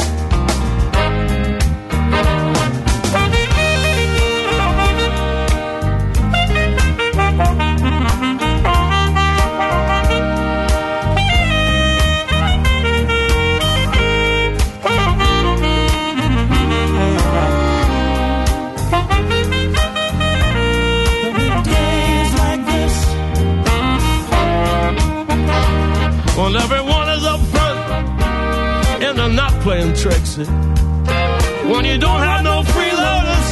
[29.63, 30.35] Playing tricks.
[30.35, 33.47] When you don't have no freeloaders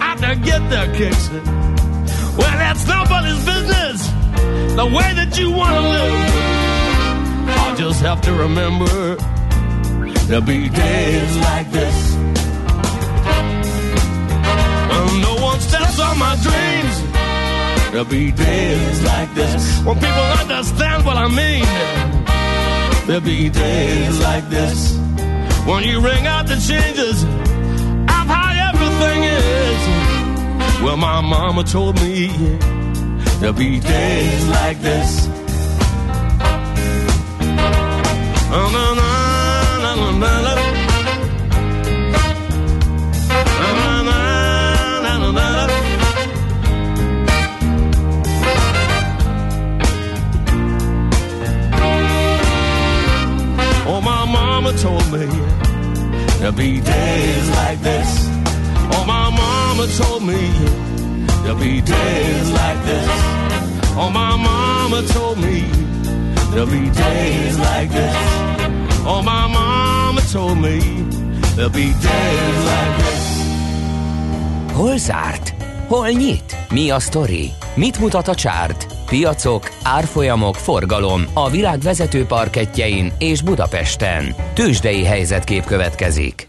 [0.00, 1.28] out to get their kicks.
[2.38, 4.06] Well, that's nobody's business.
[4.76, 6.14] The way that you want to live.
[7.66, 9.16] I just have to remember
[10.28, 12.14] there'll be days like this.
[14.94, 17.90] And no one steps on my dreams.
[17.90, 21.66] There'll be days like this when people understand what I mean.
[23.08, 25.09] There'll be days like this
[25.66, 29.80] when you ring out the changes of how everything is.
[30.82, 32.28] Well, my mama told me
[33.38, 35.28] there'll be days like this.
[53.92, 55.49] Oh, my mama told me
[56.40, 58.10] there'll be days like this.
[58.94, 60.40] Oh, my mama told me
[61.42, 63.08] there'll be days like this.
[63.96, 65.60] Oh, my mama told me
[66.50, 68.16] there'll be days like this.
[69.04, 70.80] Oh, my mama told me
[71.54, 73.22] there'll be days like this.
[74.72, 75.52] Hol zárt?
[75.88, 76.56] Hol nyit?
[76.70, 77.52] Mi a sztori?
[77.76, 78.89] Mit mutat a csárt?
[79.10, 84.34] Piacok, árfolyamok, forgalom a világ vezető parketjein és Budapesten.
[84.54, 86.48] Tősdei helyzetkép következik.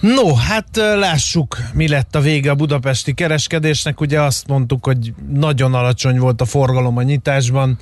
[0.00, 4.00] No, hát lássuk, mi lett a vége a budapesti kereskedésnek.
[4.00, 7.78] Ugye azt mondtuk, hogy nagyon alacsony volt a forgalom a nyitásban,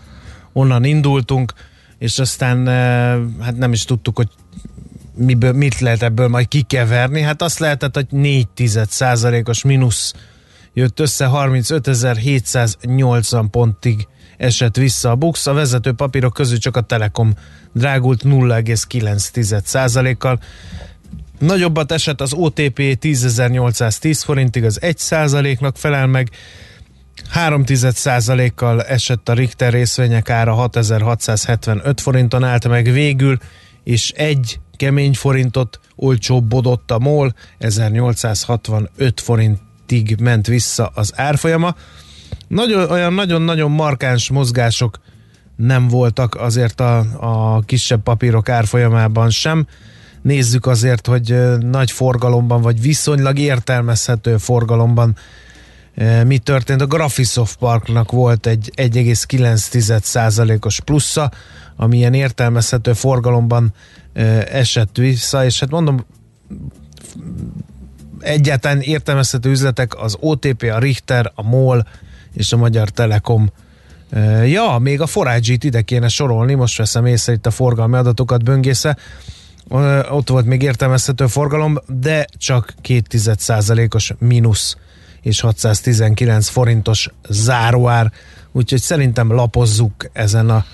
[0.52, 1.52] onnan indultunk,
[1.98, 2.66] és aztán
[3.40, 4.28] hát nem is tudtuk, hogy
[5.14, 7.20] miből, mit lehet ebből majd kikeverni.
[7.20, 8.46] Hát azt lehetett, hogy 4
[9.44, 10.14] os mínusz
[10.74, 14.06] jött össze, 35.780 pontig
[14.36, 15.46] esett vissza a BUX.
[15.46, 17.34] A vezető papírok közül csak a Telekom
[17.72, 20.40] drágult 0,9%-kal.
[21.38, 26.30] Nagyobbat esett az OTP 10.810 forintig, az 1%-nak felel meg,
[27.28, 27.64] 3
[28.54, 33.38] kal esett a Richter részvények ára 6675 forinton állt meg végül,
[33.84, 39.20] és egy kemény forintot olcsóbbodott a MOL, 1865
[39.92, 41.74] forintig ment vissza az árfolyama.
[42.48, 44.98] Nagyon, olyan nagyon-nagyon markáns mozgások
[45.56, 49.66] nem voltak azért a, a kisebb papírok árfolyamában sem.
[50.22, 55.16] Nézzük azért, hogy nagy forgalomban, vagy viszonylag értelmezhető forgalomban
[56.26, 56.80] mi történt.
[56.80, 61.30] A Graphisoft Parknak volt egy 1,9%-os plusza,
[61.76, 63.72] ami ilyen értelmezhető forgalomban
[64.46, 66.04] esett vissza, és hát mondom,
[68.22, 71.86] egyáltalán értelmezhető üzletek az OTP, a Richter, a MOL
[72.34, 73.50] és a Magyar Telekom
[74.44, 78.96] Ja, még a Forage-t ide kéne sorolni, most veszem észre itt a forgalmi adatokat böngésze.
[80.10, 84.76] Ott volt még értelmezhető forgalom, de csak 2,1%-os mínusz
[85.22, 88.12] és 619 forintos záróár,
[88.52, 90.64] úgyhogy szerintem lapozzuk ezen a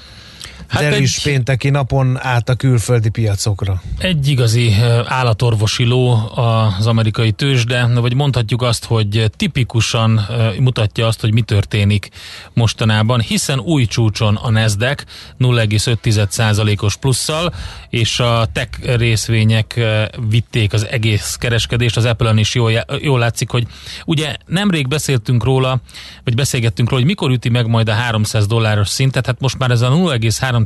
[0.68, 3.82] Hát hát derűs egy- pénteki napon át a külföldi piacokra.
[3.98, 6.30] Egy igazi állatorvosi ló
[6.78, 10.26] az amerikai tőzsde, vagy mondhatjuk azt, hogy tipikusan
[10.58, 12.08] mutatja azt, hogy mi történik
[12.52, 15.04] mostanában, hiszen új csúcson a Nasdaq
[15.38, 17.54] 0,5%-os plusszal,
[17.90, 19.80] és a tech részvények
[20.28, 23.66] vitték az egész kereskedést, az Apple-on is jól, jól látszik, hogy
[24.04, 25.80] ugye nemrég beszéltünk róla,
[26.24, 29.70] vagy beszélgettünk róla, hogy mikor üti meg majd a 300 dolláros szintet, hát most már
[29.70, 30.57] ez a 0,3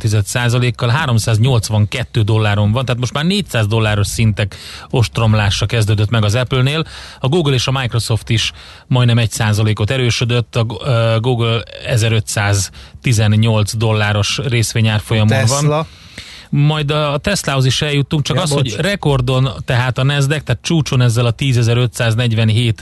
[0.77, 4.57] kal 382 dolláron van, tehát most már 400 dolláros szintek
[4.91, 6.85] ostromlása kezdődött meg az Apple-nél.
[7.21, 8.53] A Google és a Microsoft is
[8.87, 9.31] majdnem 1
[9.75, 10.65] ot erősödött, a
[11.21, 15.87] Google 1518 dolláros részvényárfolyamon van
[16.55, 18.75] majd a Teslahoz is eljutunk, csak ja, az, bocs.
[18.75, 22.75] hogy rekordon, tehát a Nasdaq, tehát csúcson ezzel a 10.547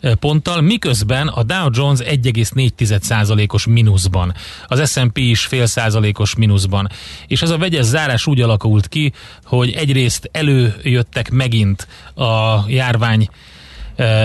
[0.00, 4.34] eh, ponttal, miközben a Dow Jones 1,4%-os mínuszban,
[4.66, 6.88] az S&P is fél százalékos mínuszban.
[7.26, 9.12] És ez a vegyes zárás úgy alakult ki,
[9.44, 13.28] hogy egyrészt előjöttek megint a járvány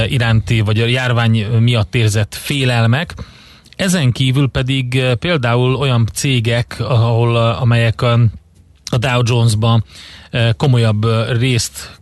[0.08, 3.13] iránti, vagy a járvány miatt érzett félelmek,
[3.76, 8.02] ezen kívül pedig például olyan cégek, ahol, amelyek
[8.94, 9.84] a a Dow Jones-ban
[10.58, 11.06] komolyabb
[11.40, 12.00] részt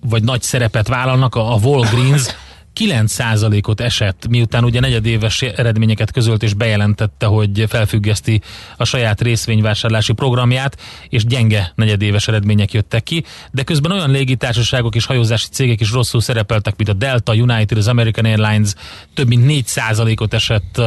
[0.00, 2.26] vagy nagy szerepet vállalnak, a Walgreens
[2.80, 8.40] 9%-ot esett, miután ugye negyedéves eredményeket közölt és bejelentette, hogy felfüggeszti
[8.76, 15.04] a saját részvényvásárlási programját, és gyenge negyedéves eredmények jöttek ki, de közben olyan légitársaságok és
[15.04, 18.74] hajózási cégek is rosszul szerepeltek, mint a Delta, United, az American Airlines,
[19.14, 20.78] több mint 4%-ot esett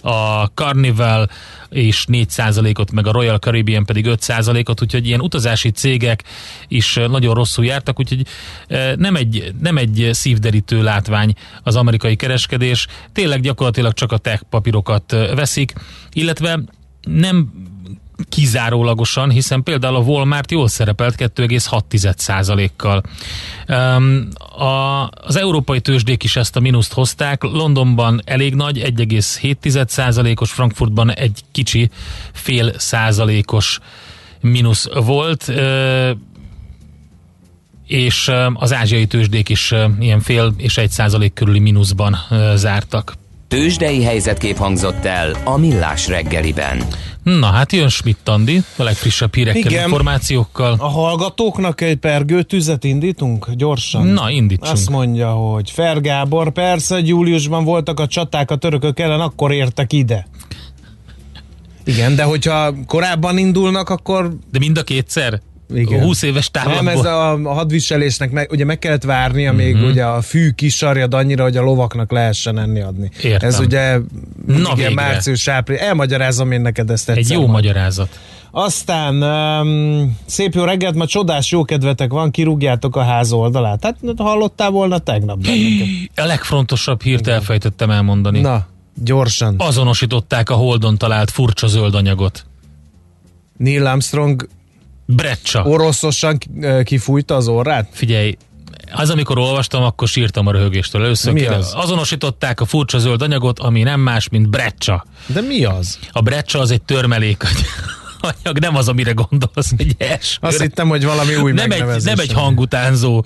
[0.00, 1.28] a Carnival,
[1.72, 6.22] és 4%-ot, meg a Royal Caribbean pedig 5%-ot, úgyhogy ilyen utazási cégek
[6.68, 8.26] is nagyon rosszul jártak, úgyhogy
[8.96, 11.31] nem egy, nem egy szívderítő látvány
[11.62, 15.72] az amerikai kereskedés, tényleg gyakorlatilag csak a tech papírokat veszik,
[16.12, 16.60] illetve
[17.02, 17.52] nem
[18.28, 23.02] kizárólagosan, hiszen például a Walmart jól szerepelt 2,6%-kal.
[23.68, 31.12] Um, a, az európai tőzsdék is ezt a mínuszt hozták, Londonban elég nagy, 1,7%-os, Frankfurtban
[31.12, 31.90] egy kicsi
[32.32, 33.78] fél százalékos
[34.40, 36.10] mínusz volt, uh,
[37.92, 42.16] és az ázsiai tőzsdék is ilyen fél és egy százalék körüli mínuszban
[42.54, 43.14] zártak.
[43.48, 46.82] Tőzsdei helyzetkép hangzott el a Millás reggeliben.
[47.22, 49.84] Na hát jön Schmidt Andi, a legfrissebb hírekkel, Igen.
[49.84, 50.74] információkkal.
[50.78, 54.06] A hallgatóknak egy pergő tüzet indítunk gyorsan?
[54.06, 54.72] Na, indítsunk.
[54.72, 60.26] Azt mondja, hogy Fergábor, persze, júliusban voltak a csaták a törökök ellen, akkor értek ide.
[61.84, 64.36] Igen, de hogyha korábban indulnak, akkor...
[64.50, 65.40] De mind a kétszer?
[65.74, 66.02] Igen.
[66.02, 66.84] 20 éves távlatból.
[66.84, 69.56] Nem, ez a, a hadviselésnek meg, ugye meg kellett várnia mm-hmm.
[69.56, 73.10] még ugye a fű kisarjad annyira, hogy a lovaknak lehessen enni adni.
[73.22, 73.48] Értem.
[73.48, 73.98] Ez ugye
[74.46, 75.82] Na igen, március, április.
[75.82, 77.24] Elmagyarázom én neked ezt egyszer.
[77.24, 77.52] Egy jó majd.
[77.52, 78.18] magyarázat.
[78.54, 83.84] Aztán um, szép jó reggelt, ma csodás jó kedvetek van, kirúgjátok a ház oldalát.
[83.84, 85.86] Hát hallottál volna tegnap bennünket.
[86.14, 87.34] A legfontosabb hírt Igen.
[87.34, 88.40] elfejtettem elmondani.
[88.40, 89.54] Na, gyorsan.
[89.58, 92.44] Azonosították a Holdon talált furcsa zöld anyagot.
[93.56, 94.48] Neil Armstrong
[95.06, 95.62] Breccia.
[95.62, 96.38] Oroszosan
[96.84, 97.88] kifújta az orrát?
[97.92, 98.36] Figyelj,
[98.92, 101.04] az, amikor olvastam, akkor sírtam a röhögéstől.
[101.04, 101.72] Először mi az?
[101.74, 105.04] azonosították a furcsa zöld anyagot, ami nem más, mint breccia.
[105.26, 105.98] De mi az?
[106.12, 107.42] A breccia az egy törmelék
[108.20, 110.38] anyag, nem az, amire gondolsz, egy es.
[110.40, 113.24] Azt hittem, hogy valami új nem egy, nem egy hangutánzó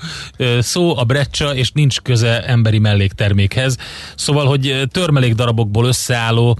[0.58, 3.76] szó a breccia, és nincs köze emberi melléktermékhez.
[4.14, 6.58] Szóval, hogy törmelék darabokból összeálló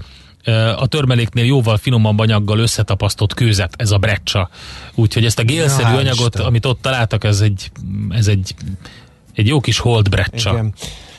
[0.77, 4.49] a törmeléknél jóval finomabb anyaggal összetapasztott kőzet, ez a breccia.
[4.95, 6.45] Úgyhogy ezt a gélszerű ja, anyagot, Isten.
[6.45, 7.71] amit ott találtak, ez egy,
[8.09, 8.55] ez egy,
[9.33, 10.51] egy jó kis hold breccia.
[10.51, 10.73] Igen.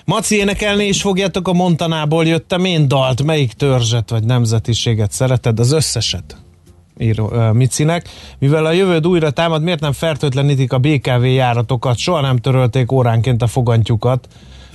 [0.05, 5.59] Maci énekelni is fogjátok, a Montanából jöttem én dalt, melyik törzset vagy nemzetiséget szereted?
[5.61, 6.37] Az összeset
[6.99, 8.09] író uh, Micinek.
[8.39, 11.99] Mivel a jövőd újra támad, miért nem fertőtlenítik a BKV járatokat?
[11.99, 14.29] Soha nem törölték óránként a fogantyukat.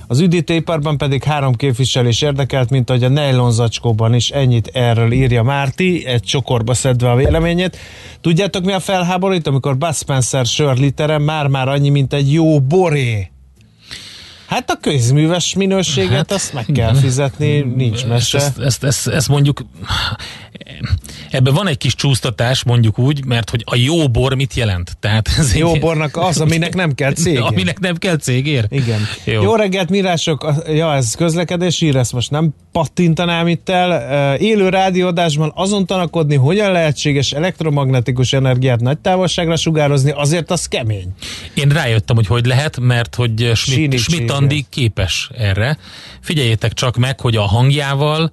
[0.06, 5.42] Az üdítőiparban pedig három képviselés érdekelt, mint ahogy a nylon zacskóban is ennyit erről írja
[5.42, 7.76] Márti, egy csokorba szedve a véleményét.
[8.20, 13.28] Tudjátok mi a felháborító, amikor Bud Spencer sörlitere már-már annyi, mint egy jó boré?
[14.46, 18.38] Hát a közműves minőséget hát, azt meg kell fizetni, nincs mese.
[18.38, 19.60] Ezt, ezt, ezt, ezt mondjuk
[21.30, 24.96] ebben van egy kis csúsztatás, mondjuk úgy, mert hogy a jó bor mit jelent?
[25.00, 25.80] Tehát ez jó egy...
[25.80, 27.40] bornak az, aminek nem kell cégér.
[27.54, 28.66] Aminek nem kell cégér?
[28.68, 29.00] Igen.
[29.24, 30.54] Jó, jó reggelt, mirások.
[30.66, 34.36] Ja, ez közlekedés ír, ezt most nem pattintanám itt el.
[34.36, 41.08] Élő rádióadásban azon tanakodni, hogyan lehetséges elektromagnetikus energiát nagy távolságra sugározni, azért az kemény.
[41.54, 45.78] Én rájöttem, hogy hogy lehet, mert hogy Schmidt, Schmidt Andi képes erre.
[46.20, 48.32] Figyeljétek csak meg, hogy a hangjával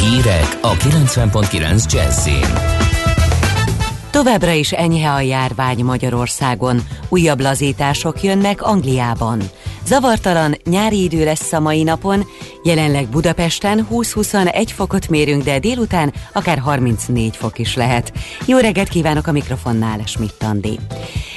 [0.00, 2.82] Hírek a 90.9 Jazzin.
[4.10, 6.80] Továbbra is enyhe a járvány Magyarországon.
[7.08, 9.42] Újabb lazítások jönnek Angliában.
[9.86, 12.26] Zavartalan nyári idő lesz a mai napon,
[12.64, 18.12] jelenleg Budapesten 20-21 fokot mérünk, de délután akár 34 fok is lehet.
[18.46, 20.78] Jó reggelt kívánok a mikrofonnál, Schmidt Andi.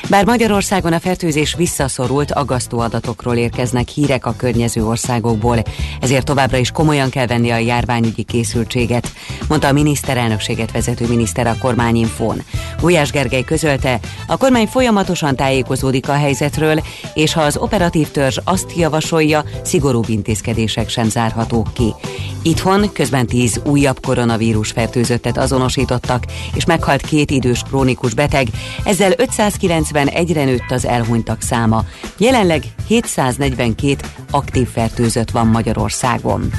[0.10, 5.58] Bár Magyarországon a fertőzés visszaszorult, aggasztó adatokról érkeznek hírek a környező országokból,
[6.02, 9.12] ezért továbbra is komolyan kell venni a járványügyi készültséget,
[9.48, 12.42] mondta a miniszterelnökséget vezető miniszter a kormányinfón.
[12.80, 18.78] Gulyás Gergely közölte, a kormány folyamatosan tájékozódik a helyzetről, és ha az operatív törzs azt
[18.78, 21.94] javasolja, szigorúbb intézkedések sem zárhatók ki.
[22.42, 28.48] Itthon közben tíz újabb koronavírus fertőzöttet azonosítottak, és meghalt két idős krónikus beteg,
[28.84, 31.84] ezzel 591-re nőtt az elhunytak száma.
[32.18, 33.96] Jelenleg 742
[34.32, 36.52] aktív fertőzött van Magyarországon.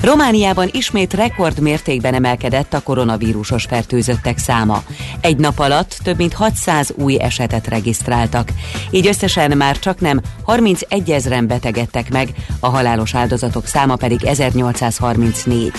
[0.00, 4.82] Romániában ismét rekord mértékben emelkedett a koronavírusos fertőzöttek száma.
[5.20, 8.52] Egy nap alatt több mint 600 új esetet regisztráltak.
[8.90, 12.28] Így összesen már csak nem 31 ezeren betegedtek meg,
[12.60, 15.72] a halálos áldozatok száma pedig 1834.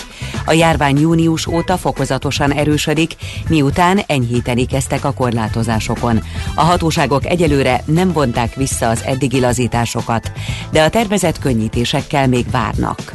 [0.44, 3.14] A járvány június óta fokozatosan erősödik,
[3.48, 6.22] miután enyhíteni kezdtek a korlátozásokon.
[6.54, 10.32] A hatóságok egyelőre nem vonták vissza az eddigi lazításokat,
[10.70, 13.12] de a tervezett könnyítésekkel még várnak.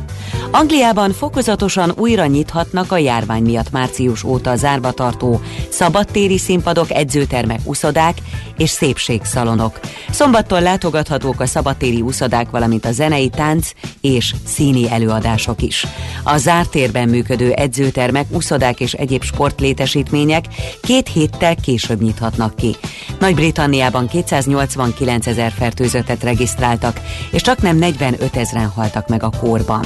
[0.52, 8.18] Angliában fokozatosan újra nyithatnak a járvány miatt március óta zárva tartó szabadtéri színpadok, edzőtermek, uszodák
[8.58, 9.80] és szépségszalonok.
[10.10, 13.72] Szombattól látogathatók a szabadtéri uszodák, valamint a zenei tánc
[14.02, 15.86] és színi előadások is.
[16.24, 20.46] A zárt térben működő edzőtermek, uszodák és egyéb sportlétesítmények
[20.82, 22.76] két héttel később nyithatnak ki.
[23.20, 29.86] Nagy-Britanniában 289 ezer fertőzöttet regisztráltak, és csak nem 45 ezeren haltak meg a kórban.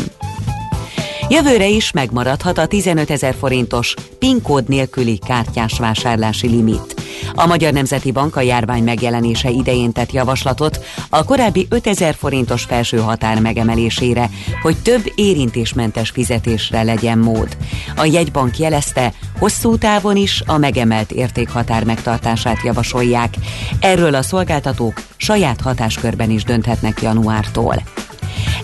[1.31, 6.95] Jövőre is megmaradhat a 15 ezer forintos PIN kód nélküli kártyás vásárlási limit.
[7.35, 12.97] A Magyar Nemzeti Bank a járvány megjelenése idején tett javaslatot a korábbi 5000 forintos felső
[12.97, 14.29] határ megemelésére,
[14.61, 17.57] hogy több érintésmentes fizetésre legyen mód.
[17.95, 23.33] A jegybank jelezte, hosszú távon is a megemelt értékhatár megtartását javasolják.
[23.79, 27.83] Erről a szolgáltatók saját hatáskörben is dönthetnek januártól.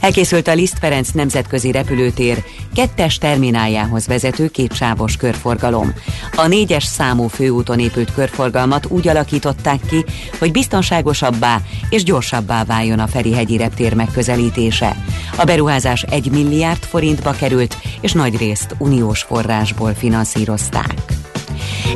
[0.06, 2.43] Elkészült a Liszt Ferenc nemzetközi repülőtér
[2.76, 5.93] kettes termináljához vezető kétsávos körforgalom.
[6.36, 10.06] A négyes számú főúton épült körforgalmat úgy alakították ki,
[10.39, 14.95] hogy biztonságosabbá és gyorsabbá váljon a Ferihegyi reptér megközelítése.
[15.38, 20.93] A beruházás egy milliárd forintba került, és nagyrészt uniós forrásból finanszírozták.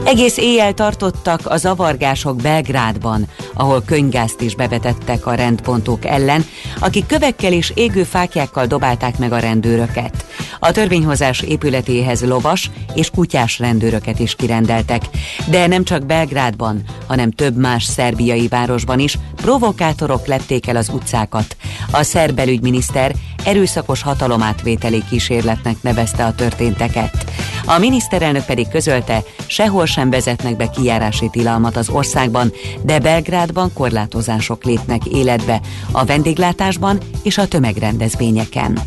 [0.04, 6.46] Egész éjjel tartottak a zavargások Belgrádban, ahol könygázt is bevetettek a rendpontok ellen,
[6.80, 10.26] akik kövekkel és égő fákjákkal dobálták meg a rendőröket.
[10.60, 15.04] A törvényhozás épületéhez lovas és kutyás rendőröket is kirendeltek.
[15.50, 21.56] De nem csak Belgrádban, hanem több más szerbiai városban is provokátorok lepték el az utcákat.
[21.92, 23.16] A szerb belügyminiszter
[23.46, 27.26] erőszakos hatalomátvételi kísérletnek nevezte a történteket.
[27.66, 34.64] A miniszterelnök pedig közölte, sehol sem vezetnek be kijárási tilalmat az országban, de Belgrádban korlátozások
[34.64, 35.62] lépnek életbe
[35.92, 38.80] a vendéglátásban és a tömegrendezvényeken.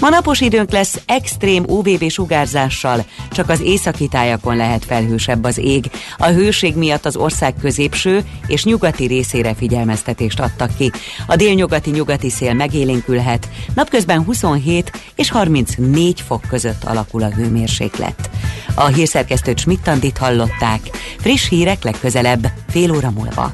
[0.00, 5.90] Ma napos időnk lesz extrém UVB sugárzással, csak az északi tájakon lehet felhősebb az ég.
[6.16, 10.90] A hőség miatt az ország középső és nyugati részére figyelmeztetést adtak ki.
[11.26, 13.48] A délnyugati nyugati szél megélénkülhet,
[13.84, 18.30] napközben 27 és 34 fok között alakul a hőmérséklet.
[18.74, 20.80] A hírszerkesztőt Schmidt-Tandit hallották.
[21.18, 23.52] Friss hírek legközelebb, fél óra múlva.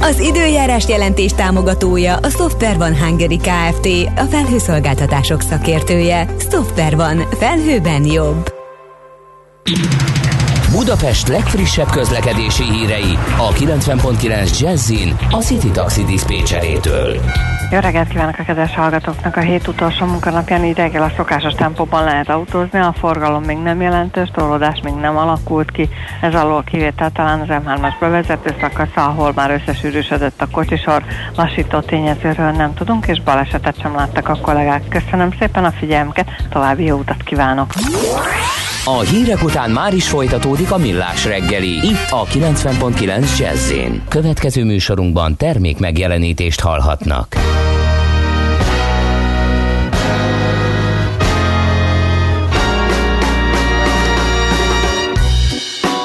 [0.00, 3.86] Az időjárás jelentés támogatója a Software van Hungary Kft.
[4.16, 6.34] A felhőszolgáltatások szakértője.
[6.50, 7.28] Software van.
[7.38, 8.52] Felhőben jobb.
[10.72, 17.20] Budapest legfrissebb közlekedési hírei a 90.9 Jazzin a City Taxi Dispécsejétől.
[17.70, 19.36] Jó reggelt kívánok a kedves hallgatóknak!
[19.36, 23.80] A hét utolsó munkanapján így reggel a szokásos tempóban lehet autózni, a forgalom még nem
[23.80, 25.88] jelentős, torlódás még nem alakult ki,
[26.20, 31.04] ez alól kivétel talán az M3-as bevezető szakasz, ahol már összesűrűsödött a kocsisor,
[31.36, 34.88] lassító tényezőről nem tudunk, és balesetet sem láttak a kollégák.
[34.88, 37.72] Köszönöm szépen a figyelmüket, további jó utat kívánok!
[38.84, 43.72] A hírek után már is folytatódik a millás reggeli, itt a 90.9 jazz
[44.08, 47.36] Következő műsorunkban termék megjelenítést hallhatnak.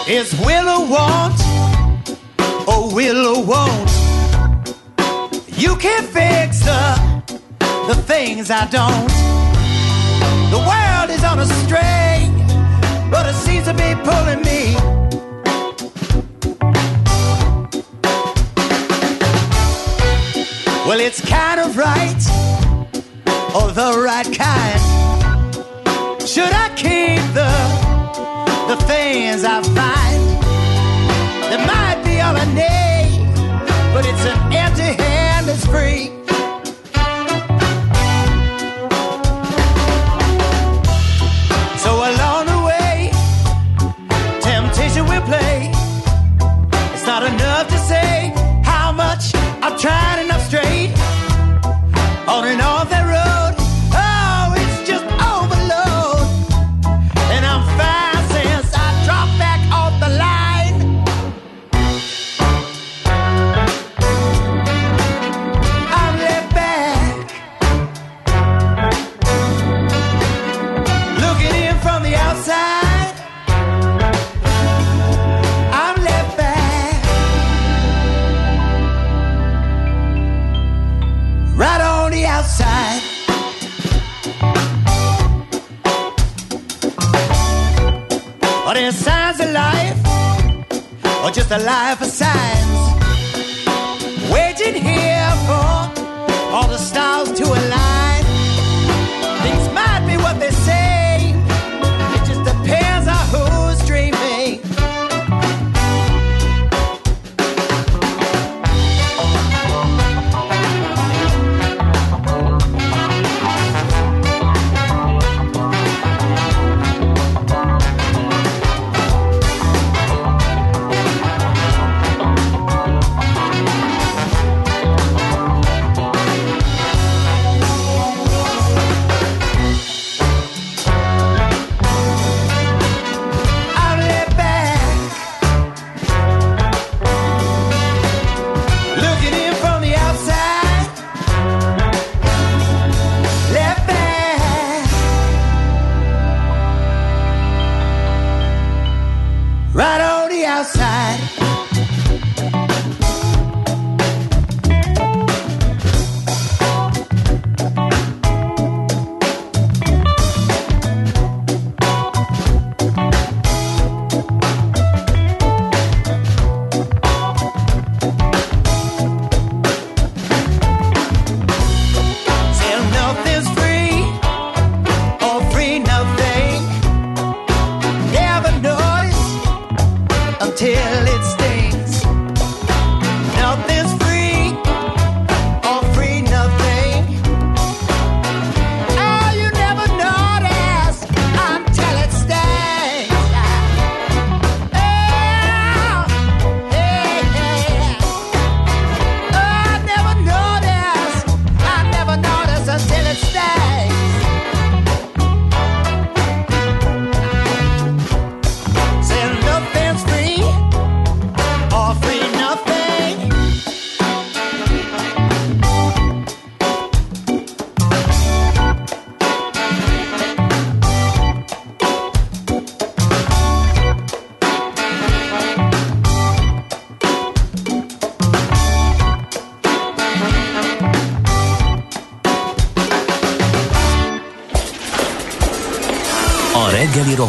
[0.07, 1.41] Is Willow want,
[2.65, 3.89] oh Willow won't.
[5.57, 7.23] You can't fix the,
[7.87, 9.07] the things I don't.
[10.51, 12.04] The world is on a string,
[13.09, 14.75] but it seems to be pulling me.
[20.87, 22.23] Well, it's kind of right,
[23.55, 24.81] or the right kind.
[26.27, 27.53] Should I keep the
[28.67, 29.74] the things I've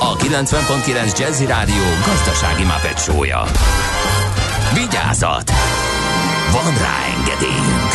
[0.00, 3.42] a 90.9 Jazzy Rádió gazdasági mapetsója.
[4.74, 5.50] Vigyázat!
[6.52, 7.92] Van rá engedélyünk!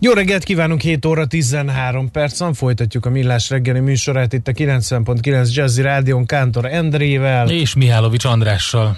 [0.00, 2.54] Jó reggelt kívánunk, 7 óra 13 percen.
[2.54, 7.48] Folytatjuk a Millás reggeli műsorát itt a 90.9 Jazzy Rádion Kántor Endrével.
[7.50, 8.96] És Mihálovics Andrással.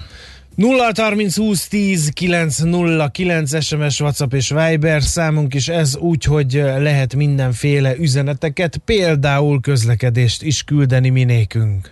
[0.57, 7.15] 0 30 20 10 909 SMS, WhatsApp és Viber számunk is ez úgy, hogy lehet
[7.15, 11.91] mindenféle üzeneteket, például közlekedést is küldeni minékünk.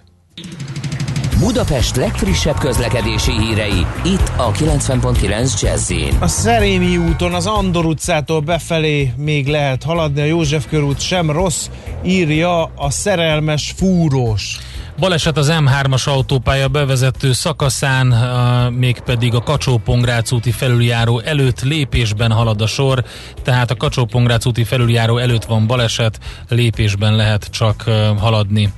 [1.39, 9.13] Budapest legfrissebb közlekedési hírei, itt a 90.9 jazz A Szerémi úton az Andor utcától befelé
[9.17, 11.69] még lehet haladni, a József körút sem rossz,
[12.05, 14.59] írja a szerelmes fúrós.
[14.99, 18.07] Baleset az M3-as autópálya bevezető szakaszán,
[18.73, 19.81] mégpedig a kacsó
[20.31, 23.03] úti felüljáró előtt lépésben halad a sor,
[23.43, 24.07] tehát a kacsó
[24.43, 26.19] úti felüljáró előtt van baleset,
[26.49, 27.83] lépésben lehet csak
[28.19, 28.73] haladni.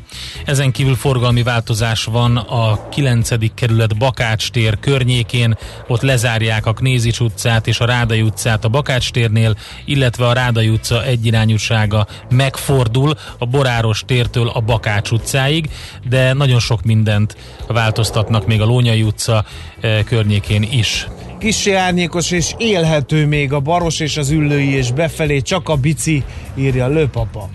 [0.46, 3.54] Ezen kívül forgalmi változás van a 9.
[3.54, 5.58] kerület Bakács tér környékén,
[5.88, 9.56] ott lezárják a Knézics utcát és a Rádai utcát a Bakács térnél,
[9.86, 15.70] illetve a Rádai utca egyirányúsága megfordul a Boráros tértől a Bakács utcáig,
[16.10, 17.36] de nagyon sok mindent
[17.68, 19.46] változtatnak még a Lónyai utca
[19.80, 21.08] eh, környékén is.
[21.40, 26.24] Kissé árnyékos és élhető még a Baros és az Üllői és befelé csak a bici,
[26.56, 27.50] írja Lőpapa.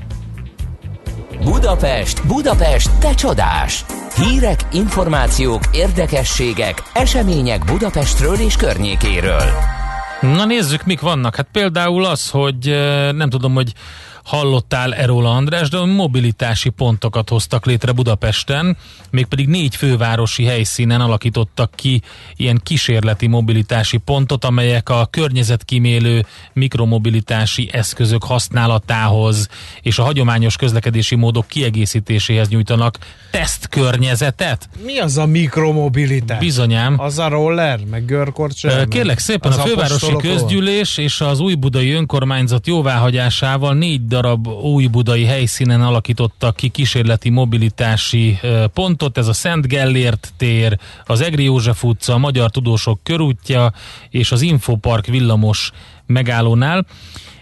[1.44, 3.84] Budapest, Budapest, te csodás!
[4.16, 9.44] Hírek, információk, érdekességek, események Budapestről és környékéről.
[10.20, 11.36] Na nézzük, mik vannak.
[11.36, 13.72] Hát például az, hogy eh, nem tudom, hogy
[14.24, 18.76] hallottál Eróla András, de mobilitási pontokat hoztak létre Budapesten,
[19.10, 22.02] mégpedig négy fővárosi helyszínen alakítottak ki
[22.36, 29.48] ilyen kísérleti mobilitási pontot, amelyek a környezetkímélő mikromobilitási eszközök használatához
[29.80, 32.98] és a hagyományos közlekedési módok kiegészítéséhez nyújtanak
[33.30, 34.68] tesztkörnyezetet.
[34.84, 36.38] Mi az a mikromobilitás?
[36.38, 37.00] Bizonyám.
[37.00, 38.86] Az a roller, meg görkorcsol?
[38.86, 45.24] Kérlek szépen, a fővárosi közgyűlés és az új budai önkormányzat jóváhagyásával négy darab új budai
[45.24, 48.38] helyszínen alakítottak ki kísérleti mobilitási
[48.74, 49.18] pontot.
[49.18, 53.72] Ez a Szent Gellért tér, az Egri József utca, a Magyar Tudósok körútja
[54.10, 55.70] és az Infopark villamos
[56.06, 56.86] megállónál.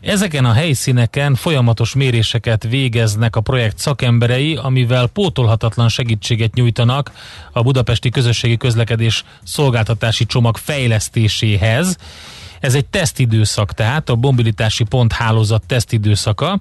[0.00, 7.12] Ezeken a helyszíneken folyamatos méréseket végeznek a projekt szakemberei, amivel pótolhatatlan segítséget nyújtanak
[7.52, 11.96] a budapesti közösségi közlekedés szolgáltatási csomag fejlesztéséhez
[12.60, 16.60] ez egy tesztidőszak, tehát a mobilitási pont hálózat tesztidőszaka,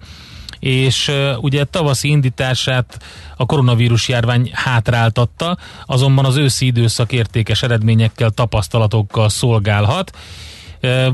[0.60, 3.04] és ugye tavaszi indítását
[3.38, 10.18] a koronavírus járvány hátráltatta, azonban az őszi időszak értékes eredményekkel, tapasztalatokkal szolgálhat.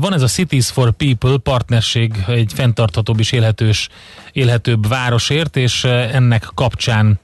[0.00, 3.88] Van ez a Cities for People partnerség egy fenntarthatóbb és élhetős,
[4.32, 7.20] élhetőbb városért, és ennek kapcsán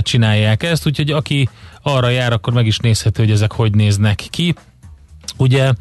[0.00, 1.48] csinálják ezt, úgyhogy aki
[1.82, 4.54] arra jár, akkor meg is nézhető, hogy ezek hogy néznek ki.
[5.36, 5.72] Ugye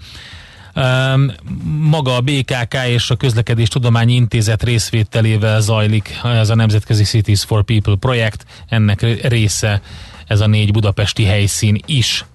[1.79, 7.63] maga a BKK és a Közlekedés Tudományi Intézet részvételével zajlik ez a Nemzetközi Cities for
[7.63, 9.81] People projekt, ennek része
[10.27, 12.25] ez a négy budapesti helyszín is.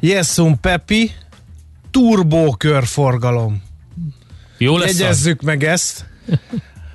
[0.00, 1.10] Jessum Pepi,
[1.90, 3.62] turbo körforgalom.
[4.58, 5.46] Jó lesz Jegyezzük az?
[5.46, 6.04] meg ezt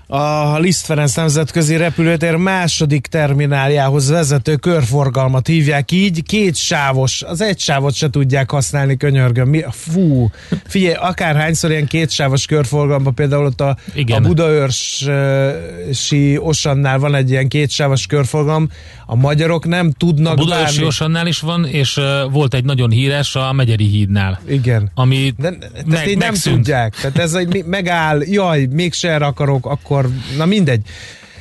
[0.07, 7.59] a Liszt Ferenc nemzetközi repülőtér második termináljához vezető körforgalmat hívják így, két sávos, az egy
[7.59, 9.49] sávot se tudják használni, könyörgöm.
[9.49, 10.29] Mi, fú,
[10.67, 13.77] figyelj, akárhányszor ilyen két sávos körforgalma, például ott a,
[14.11, 15.07] a Budaörsi
[16.37, 18.69] Osannál van egy ilyen két sávos körforgalom,
[19.05, 23.35] a magyarok nem tudnak A Budaörsi Osannál is van, és uh, volt egy nagyon híres
[23.35, 24.39] a Megyeri hídnál.
[24.47, 24.91] Igen.
[24.93, 26.95] Ami De, meg, nem tudják.
[26.95, 30.81] Tehát ez egy megáll, jaj, mégse erre akarok, akkor na mindegy.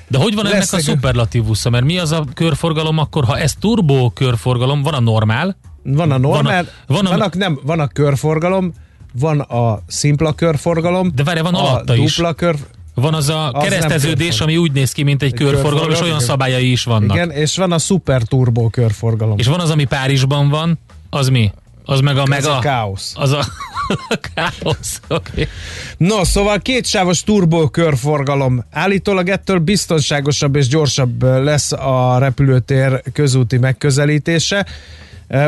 [0.08, 1.70] De hogy van ennek a szuperlatívusza?
[1.70, 5.56] Mert mi az a körforgalom akkor, ha ez turbo körforgalom, van a normál?
[5.82, 8.72] Van a normál, van a, van a, van a, nem, van a körforgalom,
[9.12, 12.34] van a szimpla körforgalom, de várj, van alatta a dupla is.
[12.36, 12.56] Kör,
[12.95, 16.01] van az a az kereszteződés, ami úgy néz ki, mint egy, egy körforgalom, körforgalom, és
[16.01, 16.28] olyan igen.
[16.28, 17.16] szabályai is vannak.
[17.16, 19.38] Igen, és van a szuper turbo körforgalom.
[19.38, 20.78] És van az, ami Párizsban van,
[21.11, 21.53] az mi?
[21.84, 22.57] Az meg a Ez mega...
[22.57, 23.12] a káosz.
[23.16, 23.45] Az a
[24.34, 25.49] káosz, okay.
[25.97, 28.64] No, szóval kétsávos turbo körforgalom.
[28.70, 34.66] Állítólag ettől biztonságosabb és gyorsabb lesz a repülőtér közúti megközelítése.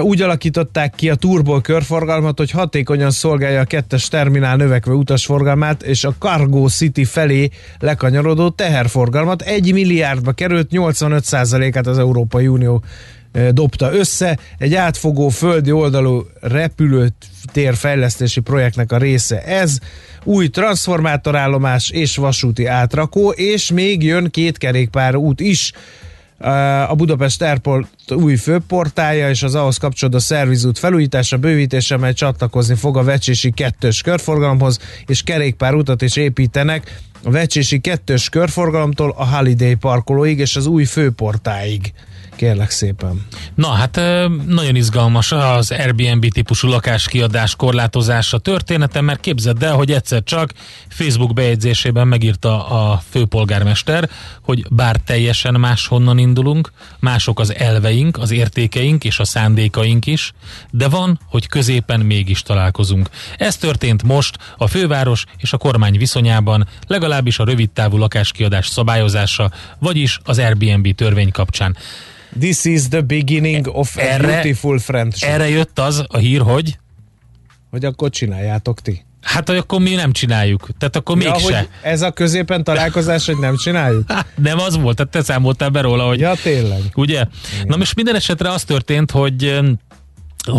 [0.01, 6.05] Úgy alakították ki a turbo körforgalmat, hogy hatékonyan szolgálja a kettes terminál növekvő utasforgalmát és
[6.05, 7.49] a Cargo City felé
[7.79, 9.43] lekanyarodó teherforgalmat.
[9.43, 12.83] Egy milliárdba került 85%-át az Európai Unió
[13.51, 14.39] dobta össze.
[14.59, 19.79] Egy átfogó földi oldalú repülőtér fejlesztési projektnek a része ez.
[20.25, 25.73] Új transformátorállomás és vasúti átrakó, és még jön két kerékpár út is
[26.89, 32.97] a Budapest Airport új főportája és az ahhoz kapcsolódó szervizút felújítása, bővítése, mely csatlakozni fog
[32.97, 40.39] a Vecsési kettős körforgalomhoz, és kerékpárutat is építenek a Vecsési kettős körforgalomtól a Holiday parkolóig
[40.39, 41.93] és az új főportáig.
[42.37, 43.27] Kérlek szépen.
[43.55, 44.01] Na hát
[44.47, 50.53] nagyon izgalmas az Airbnb típusú lakáskiadás korlátozása története, mert képzeld el, hogy egyszer csak
[50.89, 54.09] Facebook bejegyzésében megírta a főpolgármester,
[54.43, 60.33] hogy bár teljesen máshonnan indulunk, mások az elveink, az értékeink és a szándékaink is,
[60.71, 63.09] de van, hogy középen mégis találkozunk.
[63.37, 70.19] Ez történt most a főváros és a kormány viszonyában, legalábbis a rövidtávú lakáskiadás szabályozása, vagyis
[70.25, 71.77] az Airbnb törvény kapcsán.
[72.39, 75.29] This is the beginning of a Erre- beautiful friendship.
[75.29, 76.79] Erre jött az a hír, hogy
[77.71, 79.05] Hogy akkor csináljátok ti.
[79.23, 80.69] hát hogy akkor mi nem csináljuk.
[80.79, 81.67] Tehát akkor Ja, mégse.
[81.83, 84.13] ez a középen találkozás, hogy nem csináljuk?
[84.13, 86.81] Hát, nem az volt, tehát te számoltál be róla, hogy Ja, tényleg.
[86.95, 87.25] Ugye?
[87.65, 89.59] Na most minden esetre az történt, hogy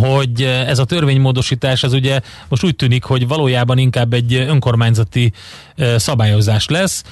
[0.01, 2.19] hogy ez a törvénymódosítás az ugye
[2.49, 5.31] most úgy tűnik, hogy valójában inkább egy önkormányzati
[5.75, 7.03] eh, szabályozás lesz.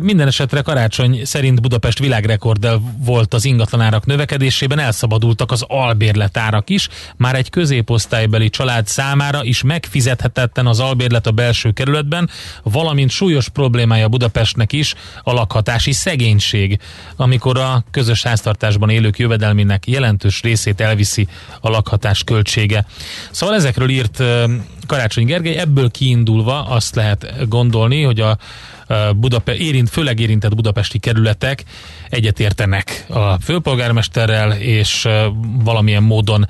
[0.00, 6.88] Minden esetre karácsony szerint Budapest világrekorddel volt az ingatlanárak növekedésében, elszabadultak az albérletárak is.
[7.16, 12.30] Már egy középosztálybeli család számára is megfizethetetlen az albérlet a belső kerületben,
[12.62, 16.78] valamint súlyos problémája Budapestnek is a lakhatási szegénység,
[17.16, 21.28] amikor a közös háztartásban élők jövedelmének jelentős részét elviszi
[21.60, 22.86] a lakhatás költsége.
[23.30, 24.22] Szóval ezekről írt
[24.86, 28.38] Karácsony Gergely, ebből kiindulva azt lehet gondolni, hogy a
[29.16, 31.64] Budape- érint, főleg érintett budapesti kerületek
[32.08, 35.08] egyetértenek a főpolgármesterrel, és
[35.64, 36.46] valamilyen módon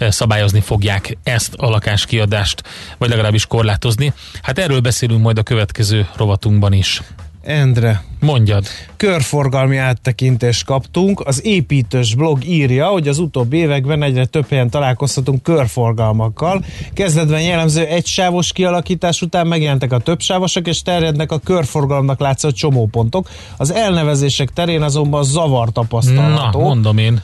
[0.00, 2.62] szabályozni fogják ezt a lakáskiadást,
[2.98, 4.12] vagy legalábbis korlátozni.
[4.42, 7.02] Hát erről beszélünk majd a következő rovatunkban is.
[7.42, 8.64] Endre, Mondjad.
[8.96, 11.20] körforgalmi áttekintést kaptunk.
[11.26, 16.64] Az építős blog írja, hogy az utóbbi években egyre több helyen találkozhatunk körforgalmakkal.
[16.92, 23.28] Kezdetben jellemző egysávos kialakítás után megjelentek a többsávosok, és terjednek a körforgalomnak látszó csomópontok.
[23.56, 26.60] Az elnevezések terén azonban zavar Na, tapasztalható.
[26.60, 27.22] mondom én.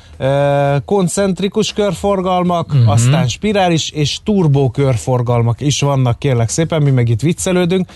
[0.84, 2.90] Koncentrikus körforgalmak, uh-huh.
[2.90, 7.88] aztán spirális és turbó körforgalmak is vannak, kérlek szépen, mi meg itt viccelődünk.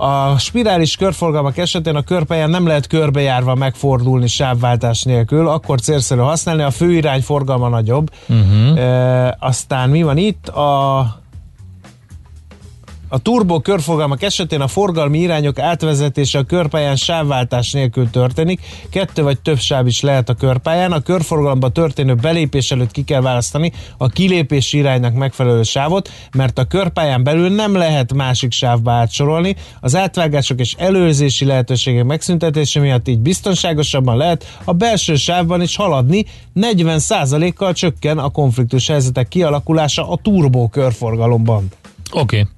[0.00, 6.62] A spirális körforgalmak esetén a körpályán nem lehet körbejárva megfordulni sávváltás nélkül, akkor célszerű használni,
[6.62, 8.10] a főirány forgalma nagyobb.
[8.28, 8.78] Uh-huh.
[8.78, 10.48] E, aztán mi van itt?
[10.48, 11.04] A
[13.08, 18.60] a turbó körforgalmak esetén a forgalmi irányok átvezetése a körpályán sávváltás nélkül történik.
[18.90, 20.92] Kettő vagy több sáv is lehet a körpályán.
[20.92, 26.64] A körforgalomba történő belépés előtt ki kell választani a kilépési iránynak megfelelő sávot, mert a
[26.64, 29.56] körpályán belül nem lehet másik sávba átsorolni.
[29.80, 36.24] Az átvágások és előzési lehetőségek megszüntetése miatt így biztonságosabban lehet a belső sávban is haladni.
[36.54, 41.68] 40%-kal csökken a konfliktus helyzetek kialakulása a turbó körforgalomban.
[42.12, 42.40] Oké.
[42.40, 42.56] Okay.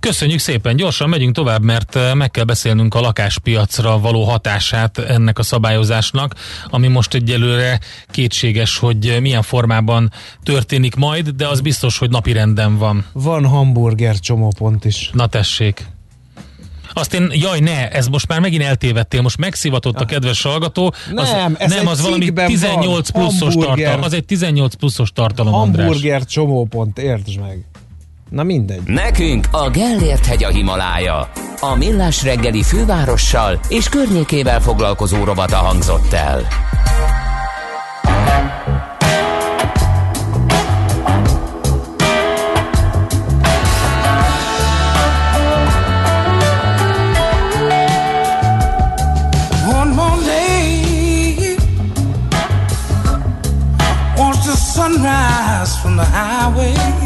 [0.00, 5.38] Köszönjük szépen, gyorsan megyünk tovább, mert eh, meg kell beszélnünk a lakáspiacra való hatását ennek
[5.38, 6.34] a szabályozásnak,
[6.66, 10.12] ami most egyelőre kétséges, hogy milyen formában
[10.42, 13.04] történik majd, de az biztos, hogy napi renden van.
[13.12, 15.10] Van hamburger csomópont is.
[15.12, 15.86] Na tessék.
[16.94, 20.94] Azt én, jaj ne, ez most már megint eltévedtél, most megszivatott a kedves hallgató.
[21.14, 23.22] Az, Nem, ez nem, az valami cikkben 18 van.
[23.22, 23.76] pluszos Hamburger.
[23.76, 24.02] tartalom.
[24.02, 25.84] Az egy 18 pluszos tartalom, András.
[25.86, 27.64] Hamburger csomópont, értsd meg.
[28.32, 28.82] Na mindegy.
[28.86, 31.30] Nekünk a Gellért hegy a Himalája.
[31.60, 36.46] A Millás reggeli fővárossal és környékével foglalkozó robata hangzott el.
[54.74, 57.01] Sunrise from the highway.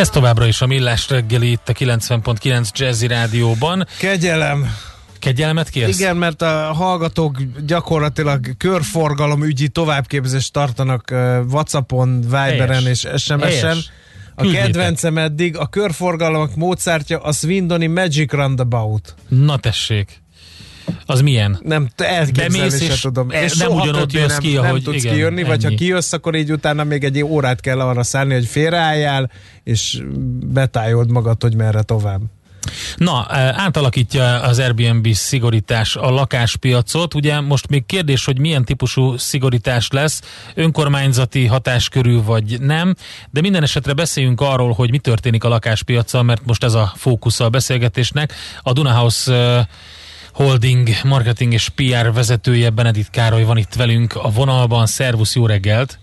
[0.00, 3.86] Ez továbbra is a Millás reggeli itt a 90.9 Jazzy Rádióban.
[3.98, 4.74] Kegyelem.
[5.18, 5.98] Kegyelmet kérsz?
[5.98, 11.10] Igen, mert a hallgatók gyakorlatilag körforgalom ügyi továbbképzést tartanak
[11.48, 13.04] Whatsappon, Viberen Helyes.
[13.04, 13.78] és SMS-en.
[14.34, 14.66] A Küldjétek.
[14.66, 19.14] kedvencem eddig a körforgalmak módszertja a Swindoni Magic Roundabout.
[19.28, 20.19] Na tessék.
[21.10, 21.58] Az milyen?
[21.62, 23.26] Nem, elképzelni Bemész, se és tudom.
[23.58, 25.76] nem ugyanott jössz nem, ki, nem ahogy- tudsz igen, kijönni, vagy ha ennyi.
[25.76, 29.30] kijössz, akkor így utána még egy órát kell arra szállni, hogy félreálljál,
[29.64, 30.02] és
[30.46, 32.20] betájold magad, hogy merre tovább.
[32.96, 37.14] Na, eh, átalakítja az Airbnb szigorítás a lakáspiacot.
[37.14, 40.20] Ugye most még kérdés, hogy milyen típusú szigorítás lesz,
[40.54, 42.94] önkormányzati hatáskörű vagy nem,
[43.30, 47.44] de minden esetre beszéljünk arról, hogy mi történik a lakáspiacsal, mert most ez a fókusza
[47.44, 48.32] a beszélgetésnek.
[48.62, 49.66] A Dunahouse eh,
[50.32, 54.86] Holding marketing és PR vezetője Benedikt Károly van itt velünk a vonalban.
[54.86, 55.98] Szervusz, jó reggelt!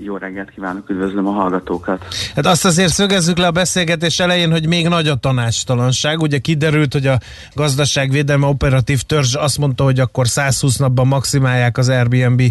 [0.00, 2.06] Jó reggelt kívánok, üdvözlöm a hallgatókat.
[2.34, 6.20] Hát azt azért szögezzük le a beszélgetés elején, hogy még nagy a tanácstalanság.
[6.20, 7.18] Ugye kiderült, hogy a
[7.54, 12.42] gazdaságvédelme operatív törzs azt mondta, hogy akkor 120 napban maximálják az Airbnb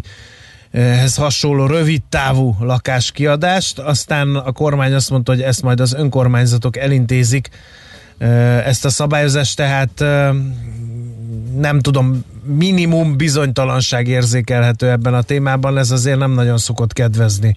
[0.72, 6.78] ehhez hasonló rövid távú lakáskiadást, aztán a kormány azt mondta, hogy ezt majd az önkormányzatok
[6.78, 7.50] elintézik
[8.66, 10.30] ezt a szabályozást, tehát eh,
[11.56, 17.56] nem tudom, minimum bizonytalanság érzékelhető ebben a témában, ez azért nem nagyon szokott kedvezni,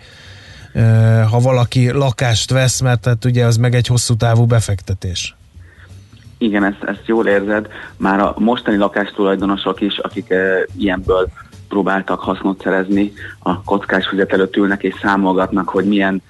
[1.30, 5.34] ha valaki lakást vesz, mert hát ugye az meg egy hosszú távú befektetés.
[6.38, 7.66] Igen, ezt, ezt jól érzed.
[7.96, 11.28] Már a mostani lakástulajdonosok is, akik e, ilyenből
[11.68, 16.22] próbáltak hasznot szerezni, a kockás füzet előtt ülnek és számolgatnak, hogy milyen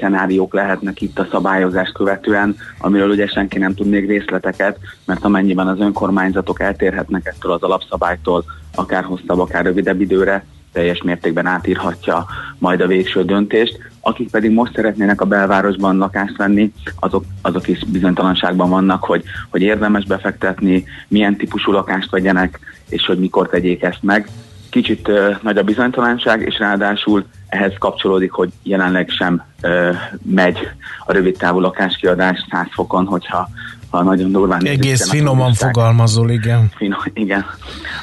[0.00, 5.68] szenáriók lehetnek itt a szabályozást követően, amiről ugye senki nem tud még részleteket, mert amennyiben
[5.68, 8.44] az önkormányzatok eltérhetnek ettől az alapszabálytól,
[8.74, 12.26] akár hosszabb, akár rövidebb időre, teljes mértékben átírhatja
[12.58, 13.78] majd a végső döntést.
[14.00, 19.62] Akik pedig most szeretnének a belvárosban lakást venni, azok, azok is bizonytalanságban vannak, hogy, hogy
[19.62, 24.28] érdemes befektetni, milyen típusú lakást vegyenek, és hogy mikor tegyék ezt meg.
[24.72, 30.58] Kicsit uh, nagy a bizonytalanság, és ráadásul ehhez kapcsolódik, hogy jelenleg sem uh, megy
[31.04, 33.48] a rövid távú lakáskiadás 100 fokon, hogyha
[33.92, 36.70] ha nagyon durván Egész a finoman fogalmazol, igen.
[36.76, 37.44] Finom, igen.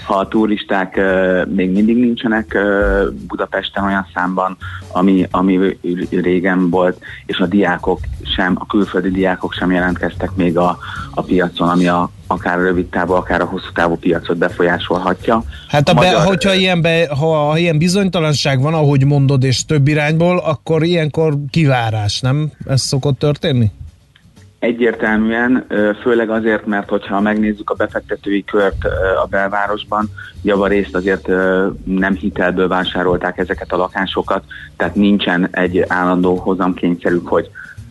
[0.05, 4.57] Ha a turisták uh, még mindig nincsenek uh, Budapesten olyan számban,
[4.91, 5.77] ami, ami
[6.09, 7.99] régen volt, és a diákok
[8.35, 10.77] sem, a külföldi diákok sem jelentkeztek még a,
[11.13, 15.43] a piacon, ami a, akár a rövid távú, akár a hosszú távú piacot befolyásolhatja.
[15.67, 19.87] Hát a be, hogyha ilyen, be, ha, ha ilyen bizonytalanság van, ahogy mondod, és több
[19.87, 22.51] irányból, akkor ilyenkor kivárás, nem?
[22.65, 23.71] Ez szokott történni?
[24.60, 25.66] Egyértelműen,
[26.01, 28.86] főleg azért, mert hogyha megnézzük a befektetői kört
[29.24, 30.10] a belvárosban,
[30.41, 31.28] javarészt azért
[31.84, 34.43] nem hitelből vásárolták ezeket a lakásokat,
[34.78, 37.49] tehát nincsen egy állandó hozamkényszerük, hogy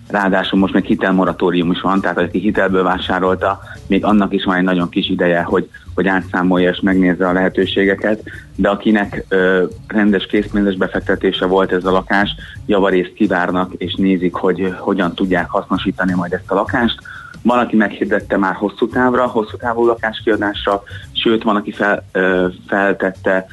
[0.09, 4.63] ráadásul most még hitelmoratórium is van, tehát aki hitelből vásárolta, még annak is van egy
[4.63, 8.23] nagyon kis ideje, hogy, hogy átszámolja és megnézze a lehetőségeket,
[8.57, 12.35] de akinek ö, rendes készpénzes befektetése volt ez a lakás,
[12.67, 16.99] javarészt kivárnak és nézik, hogy hogyan tudják hasznosítani majd ezt a lakást.
[17.43, 20.83] Van, aki meghirdette már hosszú távra, hosszú távú lakáskiadásra,
[21.13, 23.47] sőt, van, aki fel, ö, feltette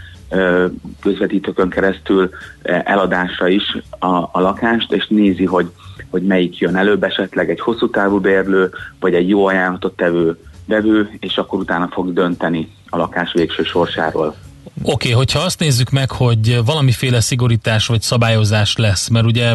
[1.01, 2.29] közvetítőkön keresztül
[2.63, 5.71] eladásra is a, a lakást, és nézi, hogy,
[6.09, 11.09] hogy melyik jön előbb, esetleg egy hosszú távú bérlő, vagy egy jó ajánlatot tevő vevő,
[11.19, 14.35] és akkor utána fog dönteni a lakás végső sorsáról.
[14.82, 19.51] Oké, okay, hogyha azt nézzük meg, hogy valamiféle szigorítás vagy szabályozás lesz, mert ugye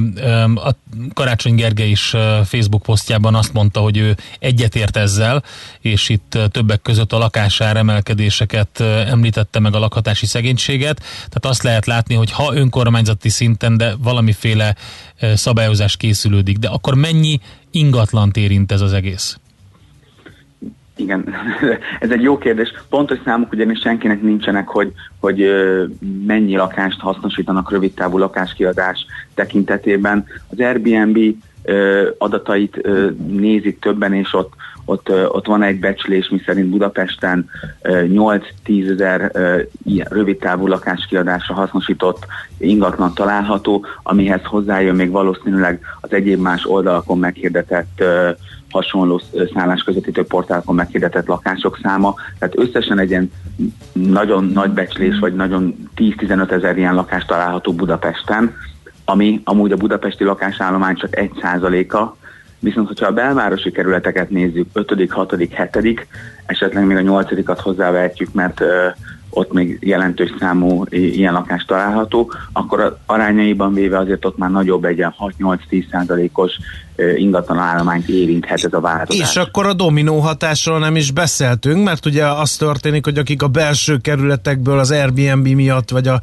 [0.55, 0.75] a
[1.15, 2.15] Karácsony Gergely is
[2.45, 5.43] Facebook posztjában azt mondta, hogy ő egyetért ezzel,
[5.81, 11.87] és itt többek között a lakásár emelkedéseket említette meg a lakhatási szegénységet, tehát azt lehet
[11.87, 14.77] látni, hogy ha önkormányzati szinten, de valamiféle
[15.35, 17.41] szabályozás készülődik, de akkor mennyi
[17.71, 19.39] ingatlant érint ez az egész?
[21.01, 21.35] Igen,
[22.01, 22.73] ez egy jó kérdés.
[22.89, 25.51] Pontos számok ugyanis senkinek nincsenek, hogy, hogy
[26.27, 30.27] mennyi lakást hasznosítanak rövidtávú lakáskiadás tekintetében.
[30.49, 31.19] Az Airbnb
[32.19, 32.89] adatait
[33.27, 34.53] nézik többen, és ott,
[34.85, 37.49] ott, ott van egy becslés, miszerint Budapesten
[37.83, 38.05] ö,
[38.67, 39.31] 8-10 ezer
[40.09, 42.27] rövidtávú lakáskiadásra hasznosított
[42.59, 48.03] ingatlan található, amihez hozzájön még valószínűleg az egyéb más oldalakon meghirdetett
[48.71, 49.21] hasonló
[49.55, 53.33] szállás közvetítő portálokon meghirdetett lakások száma, tehát összesen egy ilyen
[53.93, 58.55] nagyon nagy becslés, vagy nagyon 10-15 ezer ilyen lakás található Budapesten,
[59.05, 62.17] ami amúgy a budapesti lakásállomány csak 1 százaléka,
[62.59, 66.07] viszont hogyha a belvárosi kerületeket nézzük, 5., 6., 7.,
[66.47, 68.63] esetleg még a 8 hozzávehetjük, mert
[69.31, 75.05] ott még jelentős számú ilyen lakás található, akkor arányaiban véve azért ott már nagyobb egy
[75.39, 76.53] 6-8-10 százalékos
[77.17, 79.31] ingatlan állományt érinthet ez a változás.
[79.31, 83.49] És akkor a dominó hatásról nem is beszéltünk, mert ugye az történik, hogy akik a
[83.49, 86.21] belső kerületekből az Airbnb miatt, vagy a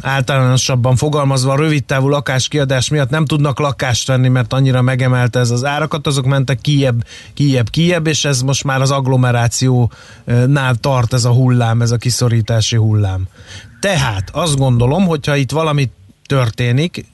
[0.00, 6.06] általánosabban fogalmazva rövidtávú lakáskiadás miatt nem tudnak lakást venni, mert annyira megemelte ez az árakat,
[6.06, 7.04] azok mentek kiebb,
[7.34, 12.76] kiebb, kiebb, és ez most már az agglomerációnál tart ez a hullám, ez a kiszorítási
[12.76, 13.28] hullám.
[13.80, 15.90] Tehát azt gondolom, hogyha itt valami
[16.26, 17.06] történik,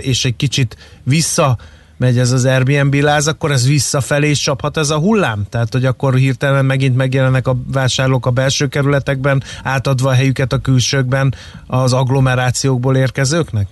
[0.00, 1.58] és egy kicsit vissza
[2.00, 5.42] megy ez az Airbnb láz, akkor ez visszafelé is csaphat ez a hullám?
[5.50, 10.58] Tehát, hogy akkor hirtelen megint megjelennek a vásárlók a belső kerületekben, átadva a helyüket a
[10.58, 11.34] külsőkben
[11.66, 13.66] az agglomerációkból érkezőknek?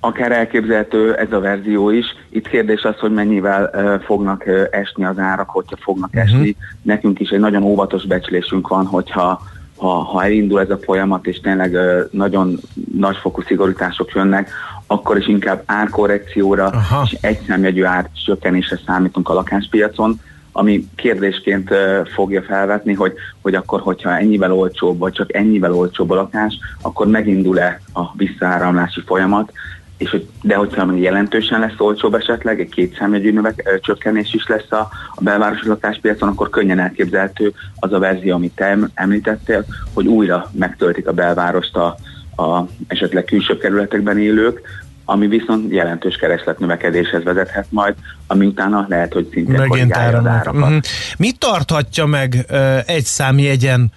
[0.00, 2.06] Akár elképzelhető ez a verzió is.
[2.28, 6.22] Itt kérdés az, hogy mennyivel uh, fognak uh, esni az árak, hogyha fognak uh-huh.
[6.24, 6.56] esni.
[6.82, 9.42] Nekünk is egy nagyon óvatos becslésünk van, hogyha
[9.78, 12.58] ha, ha elindul ez a folyamat, és tényleg uh, nagyon
[12.94, 14.50] nagyfokú szigorítások jönnek,
[14.86, 17.02] akkor is inkább árkorrekcióra Aha.
[17.04, 20.20] és egyszámjegyű árcsökkenésre számítunk a lakáspiacon,
[20.52, 21.70] ami kérdésként
[22.14, 23.12] fogja felvetni, hogy,
[23.42, 29.00] hogy akkor, hogyha ennyivel olcsóbb, vagy csak ennyivel olcsóbb a lakás, akkor megindul-e a visszaáramlási
[29.06, 29.52] folyamat,
[29.98, 34.88] és hogy, de hogyha jelentősen lesz olcsóbb esetleg, egy kétszámjegyű növek, csökkenés is lesz a,
[35.14, 41.06] a belvárosi lakáspiacon, akkor könnyen elképzelhető az a verzió, amit te említettél, hogy újra megtöltik
[41.06, 41.96] a belvárost a,
[42.42, 44.60] a esetleg külső kerületekben élők,
[45.04, 47.94] ami viszont jelentős keresletnövekedéshez vezethet majd,
[48.26, 50.54] ami utána lehet, hogy szintén Megint az árakat.
[50.54, 50.78] Uh-huh.
[51.18, 53.92] Mi tarthatja meg uh, egy számjegyen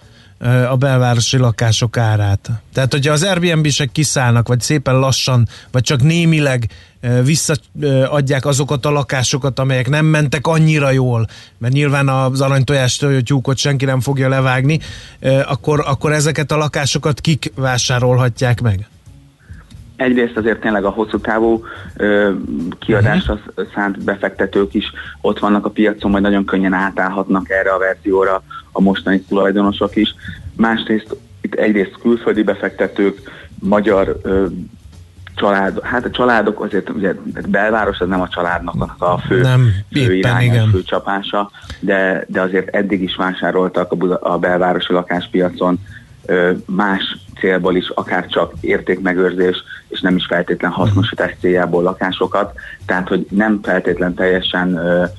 [0.70, 2.50] a belvárosi lakások árát?
[2.74, 6.70] Tehát, hogyha az Airbnb-sek kiszállnak, vagy szépen lassan, vagy csak némileg
[7.24, 11.28] visszaadják azokat a lakásokat, amelyek nem mentek annyira jól,
[11.58, 14.80] mert nyilván az aranytojás tyúkot senki nem fogja levágni,
[15.46, 18.91] akkor, akkor ezeket a lakásokat kik vásárolhatják meg?
[20.02, 21.64] Egyrészt azért tényleg a hosszú távú
[21.96, 22.32] ö,
[22.80, 23.66] kiadásra uh-huh.
[23.76, 24.92] szánt befektetők is
[25.22, 30.16] ott vannak a piacon, majd nagyon könnyen átállhatnak erre a verzióra a mostani tulajdonosok is.
[30.56, 33.20] Másrészt itt egyrészt külföldi befektetők,
[33.60, 34.46] magyar ö,
[35.36, 37.14] család, hát a családok azért, ugye
[37.48, 42.76] belváros az nem a családnak a fő, nem, fő irány, fő csapása, de, de azért
[42.76, 45.80] eddig is vásároltak a, Buda, a belvárosi lakáspiacon
[46.26, 52.54] ö, más célból is, akár csak értékmegőrzés, és nem is feltétlen hasznosítás céljából lakásokat,
[52.86, 55.10] tehát hogy nem feltétlen teljesen uh,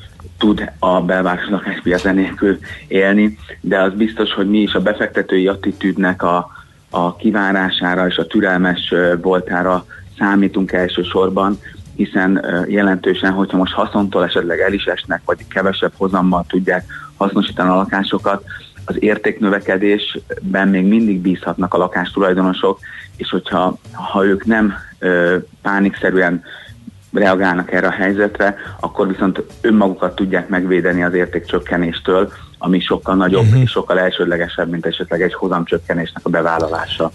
[0.42, 2.58] tud a belváros lakáspiac nélkül
[2.88, 6.50] élni, de az biztos, hogy mi is a befektetői attitűdnek a,
[6.90, 9.84] a kivárására és a türelmes voltára
[10.18, 11.58] számítunk elsősorban,
[11.96, 16.84] hiszen jelentősen, hogyha most haszontól esetleg el is esnek, vagy kevesebb hozammal tudják
[17.16, 18.44] hasznosítani a lakásokat,
[18.84, 22.78] az értéknövekedésben még mindig bízhatnak a lakástulajdonosok,
[23.16, 26.42] és hogyha ha ők nem ö, pánikszerűen
[27.12, 32.32] reagálnak erre a helyzetre, akkor viszont önmagukat tudják megvédeni az értékcsökkenéstől,
[32.64, 33.60] ami sokkal nagyobb uh-huh.
[33.60, 37.10] és sokkal elsődlegesebb, mint esetleg egy hozamcsökkenésnek a bevállalása.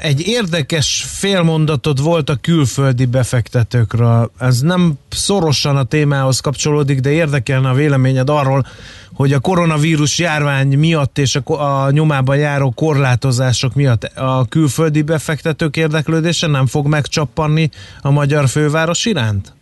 [0.00, 4.30] Egy érdekes félmondatod volt a külföldi befektetőkről.
[4.38, 8.66] Ez nem szorosan a témához kapcsolódik, de érdekelne a véleményed arról,
[9.14, 15.76] hogy a koronavírus járvány miatt és a, a nyomában járó korlátozások miatt a külföldi befektetők
[15.76, 17.70] érdeklődése nem fog megcsappanni
[18.02, 19.52] a magyar főváros iránt?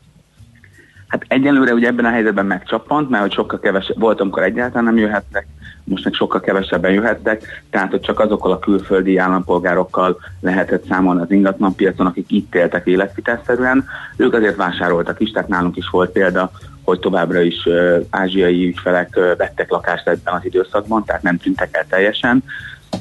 [1.09, 4.97] Hát egyelőre ugye ebben a helyzetben megcsappant, mert hogy sokkal kevesebb volt, amikor egyáltalán nem
[4.97, 5.47] jöhettek,
[5.85, 11.31] most meg sokkal kevesebben jöhettek, tehát hogy csak azokkal a külföldi állampolgárokkal lehetett számolni az
[11.31, 13.85] ingatlanpiacon, akik itt éltek életvitelszerűen.
[14.17, 16.51] Ők azért vásároltak is, tehát nálunk is volt példa,
[16.85, 21.77] hogy továbbra is uh, ázsiai ügyfelek uh, vettek lakást ebben az időszakban, tehát nem tűntek
[21.77, 22.45] el teljesen.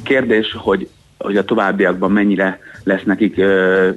[0.04, 3.88] Kérdés, hogy, hogy a továbbiakban mennyire lesz nekik uh,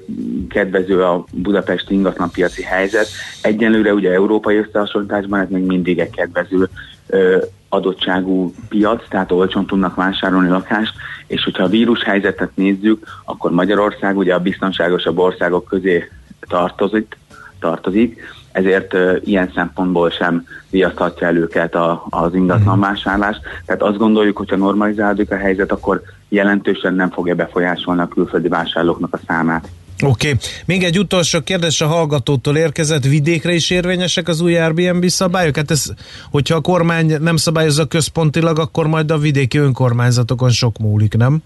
[0.49, 3.09] kedvező a budapesti ingatlanpiaci helyzet.
[3.43, 6.69] Egyenlőre ugye európai összehasonlításban ez még mindig egy kedvező
[7.07, 10.95] uh, adottságú piac, tehát olcsón tudnak vásárolni lakást,
[11.27, 16.09] és hogyha a vírus helyzetet nézzük, akkor Magyarország ugye a biztonságosabb országok közé
[16.49, 17.17] tartozik,
[17.61, 18.21] tartozik
[18.53, 23.37] ezért ilyen szempontból sem viaszthatja el őket a, az ingatlanvásárlás.
[23.67, 29.15] Tehát azt gondoljuk, hogyha normalizálódik a helyzet, akkor jelentősen nem fogja befolyásolni a külföldi vásárlóknak
[29.15, 29.69] a számát.
[30.03, 30.29] Oké.
[30.29, 30.41] Okay.
[30.65, 33.05] Még egy utolsó kérdés a hallgatótól érkezett.
[33.05, 35.57] Vidékre is érvényesek az új Airbnb szabályok?
[35.57, 35.93] Hát ez,
[36.31, 41.43] hogyha a kormány nem szabályozza központilag, akkor majd a vidéki önkormányzatokon sok múlik, nem?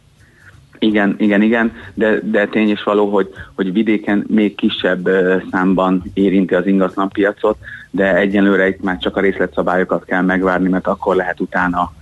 [0.84, 5.08] Igen, igen, igen, de, de tény is való, hogy, hogy vidéken még kisebb
[5.50, 7.56] számban érinti az ingatlanpiacot,
[7.90, 11.92] de egyenlőre itt már csak a részletszabályokat kell megvárni, mert akkor lehet utána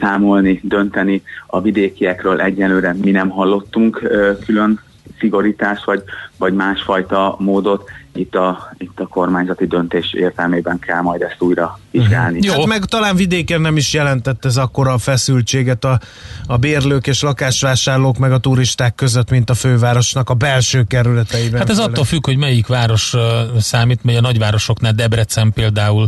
[0.00, 1.22] számolni, dönteni.
[1.46, 3.96] A vidékiekről egyenlőre mi nem hallottunk
[4.44, 4.80] külön
[5.18, 6.02] szigorítás vagy,
[6.38, 12.38] vagy másfajta módot, itt a, itt a kormányzati döntés értelmében kell majd ezt újra vizsgálni.
[12.42, 12.52] Jó.
[12.52, 16.00] Hát meg talán vidéken nem is jelentett ez akkora a feszültséget a,
[16.46, 21.58] a bérlők és lakásvásárlók meg a turisták között, mint a fővárosnak a belső kerületeiben.
[21.58, 21.90] Hát ez főleg.
[21.90, 23.22] attól függ, hogy melyik város uh,
[23.58, 26.02] számít, mert a nagyvárosoknál Debrecen például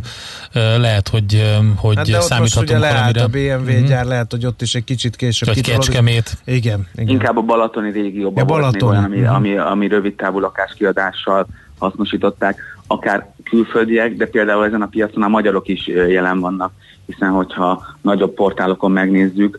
[0.54, 3.54] uh, lehet, hogy, uh, hogy Hát de ott most számíthatunk ugye leállt valamire.
[3.54, 3.84] a BMW Mhm.
[3.86, 5.60] gyár, lehet, hogy ott is egy kicsit később Vagy.
[5.62, 6.36] Kecskemét.
[6.44, 7.08] Igen, igen.
[7.08, 8.88] Inkább a balatoni régióban Ja, volt még Balaton.
[8.90, 9.34] olyan, ami, Mhm.
[9.34, 11.46] ami, ami rövid távú lakáskiadással
[11.84, 16.72] hasznosították, akár külföldiek, de például ezen a piacon a magyarok is jelen vannak,
[17.06, 19.58] hiszen hogyha nagyobb portálokon megnézzük,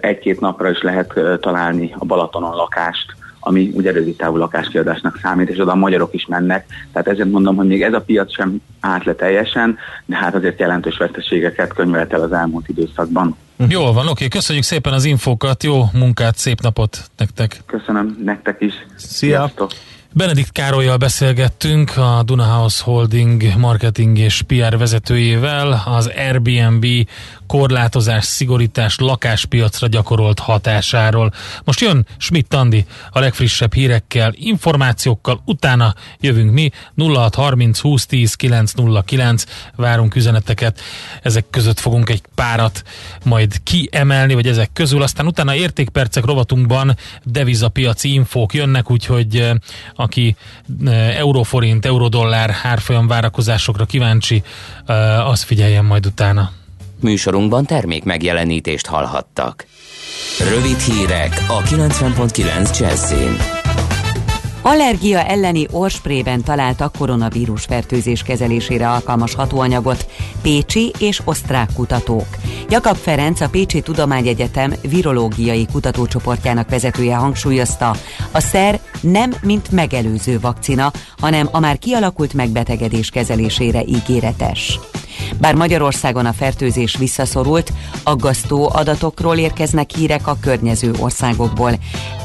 [0.00, 5.58] egy-két napra is lehet találni a Balatonon lakást, ami ugye rövid távú lakáskiadásnak számít, és
[5.58, 6.66] oda a magyarok is mennek.
[6.92, 10.60] Tehát ezért mondom, hogy még ez a piac sem állt le teljesen, de hát azért
[10.60, 13.36] jelentős veszteségeket könyvelt el az elmúlt időszakban.
[13.68, 17.60] Jól van, oké, köszönjük szépen az infókat, jó munkát, szép napot nektek!
[17.66, 18.72] Köszönöm nektek is.
[18.96, 19.36] Szia!
[19.36, 19.70] Sziasztok.
[20.12, 26.86] Benedikt Károlyjal beszélgettünk, a Duna House Holding marketing és PR vezetőjével az Airbnb
[27.48, 31.32] korlátozás, szigorítás lakáspiacra gyakorolt hatásáról.
[31.64, 39.44] Most jön Schmidt Andi a legfrissebb hírekkel, információkkal, utána jövünk mi 0630 2010 909,
[39.76, 40.80] várunk üzeneteket,
[41.22, 42.82] ezek között fogunk egy párat
[43.24, 49.54] majd kiemelni, vagy ezek közül, aztán utána értékpercek rovatunkban devizapiaci infók jönnek, úgyhogy eh,
[49.94, 50.36] aki
[50.84, 54.42] eh, euróforint, eurodollár árfolyam várakozásokra kíváncsi,
[54.86, 56.57] eh, az figyeljen majd utána.
[57.00, 59.66] Műsorunkban termék megjelenítést hallhattak.
[60.54, 63.36] Rövid hírek a 90.9 Jazzin.
[64.62, 70.06] Allergia elleni orsprében találtak koronavírus fertőzés kezelésére alkalmas hatóanyagot
[70.42, 72.26] pécsi és osztrák kutatók.
[72.68, 77.96] Jakab Ferenc, a Pécsi Tudományegyetem virológiai kutatócsoportjának vezetője hangsúlyozta,
[78.30, 84.78] a szer nem mint megelőző vakcina, hanem a már kialakult megbetegedés kezelésére ígéretes.
[85.40, 87.72] Bár Magyarországon a fertőzés visszaszorult,
[88.02, 91.72] aggasztó adatokról érkeznek hírek a környező országokból.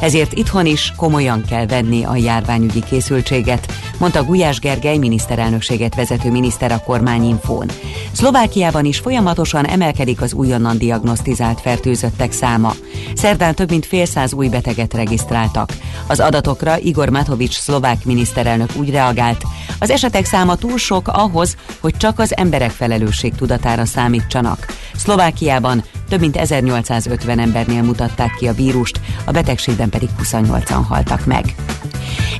[0.01, 6.71] Ezért itthon is komolyan kell venni a járványügyi készültséget, mondta Gulyás Gergely miniszterelnökséget vezető miniszter
[6.71, 7.67] a kormányinfón.
[8.11, 12.73] Szlovákiában is folyamatosan emelkedik az újonnan diagnosztizált fertőzöttek száma.
[13.15, 15.73] Szerdán több mint fél száz új beteget regisztráltak.
[16.07, 19.43] Az adatokra Igor Matovics szlovák miniszterelnök úgy reagált,
[19.79, 24.65] az esetek száma túl sok ahhoz, hogy csak az emberek felelősség tudatára számítsanak.
[24.95, 31.55] Szlovákiában több mint 1850 embernél mutatták ki a vírust, a betegségben pedig 28-an haltak meg.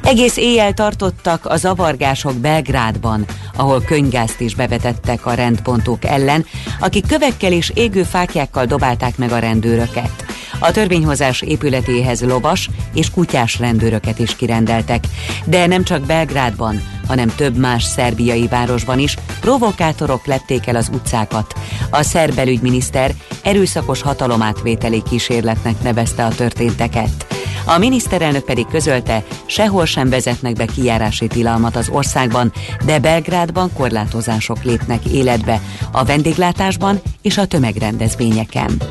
[0.04, 3.26] Egész éjjel tartottak a zavargások Belgrádban,
[3.56, 6.46] ahol könygázt is bevetettek a rendpontok ellen,
[6.80, 10.33] akik kövekkel és égő fákjákkal dobálták meg a rendőröket.
[10.64, 15.04] A törvényhozás épületéhez lovas és kutyás rendőröket is kirendeltek.
[15.46, 21.54] De nem csak Belgrádban, hanem több más szerbiai városban is provokátorok lepték el az utcákat.
[21.90, 23.14] A szerb belügyminiszter
[23.44, 27.26] erőszakos hatalomátvételi kísérletnek nevezte a történteket.
[27.66, 32.52] A miniszterelnök pedig közölte, sehol sem vezetnek be kijárási tilalmat az országban,
[32.86, 35.62] de Belgrádban korlátozások lépnek életbe
[35.92, 38.82] a vendéglátásban és a tömegrendezvényeken.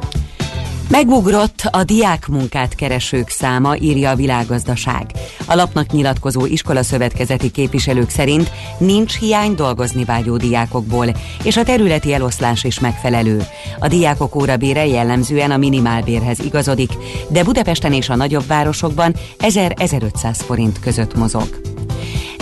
[0.93, 5.06] Megugrott a diákmunkát keresők száma, írja a világgazdaság.
[5.47, 11.06] A lapnak nyilatkozó iskolaszövetkezeti képviselők szerint nincs hiány dolgozni vágyó diákokból,
[11.44, 13.43] és a területi eloszlás is megfelelő.
[13.78, 16.93] A diákok órabére jellemzően a minimálbérhez igazodik,
[17.28, 21.60] de Budapesten és a nagyobb városokban 1000-1500 forint között mozog.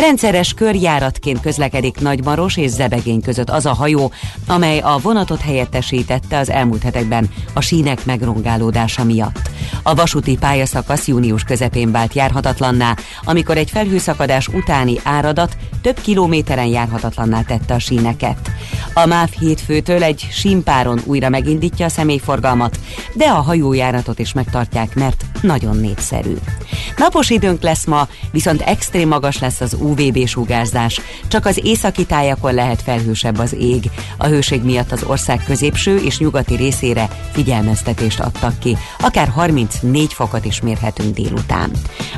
[0.01, 4.13] Rendszeres körjáratként közlekedik Nagymaros és Zebegény között az a hajó,
[4.47, 9.51] amely a vonatot helyettesítette az elmúlt hetekben a sínek megrongálódása miatt.
[9.83, 17.43] A vasúti pályaszakasz június közepén vált járhatatlanná, amikor egy felhőszakadás utáni áradat több kilométeren járhatatlanná
[17.43, 18.51] tette a síneket.
[18.95, 22.79] A MÁV hétfőtől egy símpáron újra megindítja a személyforgalmat,
[23.15, 26.35] de a hajójáratot is megtartják, mert nagyon népszerű.
[26.97, 29.90] Napos időnk lesz ma, viszont extrém magas lesz az UVB
[30.27, 31.01] sugárzás.
[31.29, 33.91] Csak az északi tájakon lehet felhősebb az ég.
[34.19, 38.77] A hőség miatt az ország középső és nyugati részére figyelmeztetést adtak ki.
[38.99, 41.71] Akár 34 fokot is mérhetünk délután.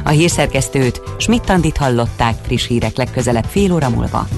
[0.05, 4.29] A hírszerkesztőt Schmidt-Tandit hallották friss hírek legközelebb fél óra múlva.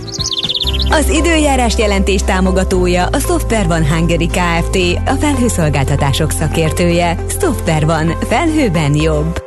[0.91, 4.79] Az időjárás jelentés támogatója a Software van Hungary Kft.
[5.07, 7.25] A felhőszolgáltatások szakértője.
[7.41, 8.15] Software van.
[8.29, 9.43] Felhőben jobb.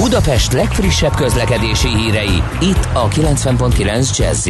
[0.00, 4.48] Budapest legfrissebb közlekedési hírei, itt a 90.9 jazz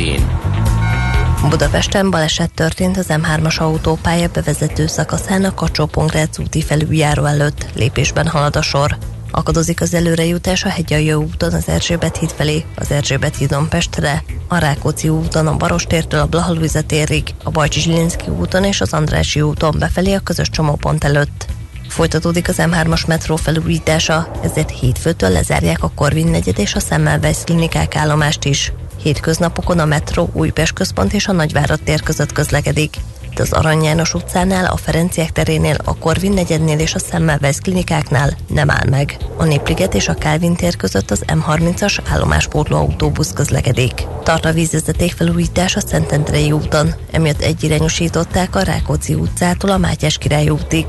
[1.48, 5.90] Budapesten baleset történt az M3-as autópálya bevezető szakaszán a kacsó
[6.38, 7.66] úti felüljáró előtt.
[7.74, 8.96] Lépésben halad a sor.
[9.30, 14.58] Akadozik az előrejutás a Hegyalja úton az Erzsébet híd felé, az Erzsébet hídon Pestre, a
[14.58, 19.76] Rákóczi úton a Barostértől a Blahalújza térig, a Bajcsi Zsilinszki úton és az Andrási úton
[19.78, 21.46] befelé a közös csomópont előtt.
[21.90, 27.96] Folytatódik az M3-as metró felújítása, ezért hétfőtől lezárják a Korvin negyed és a Semmelweis klinikák
[27.96, 28.72] állomást is.
[29.02, 32.96] Hétköznapokon a metró Újpest központ és a Nagyvárad tér között közlekedik.
[33.34, 38.36] De az Arany János utcánál, a Ferenciek terénél, a Korvin negyednél és a Semmelweis klinikáknál
[38.48, 39.16] nem áll meg.
[39.36, 44.06] A Népliget és a Kálvin tér között az M30-as állomáspótló autóbusz közlekedik.
[44.22, 50.48] Tart a vízvezeték felújítás a Szentendrei úton, emiatt egyirányosították a Rákóczi utcától a Mátyás király
[50.48, 50.84] útig.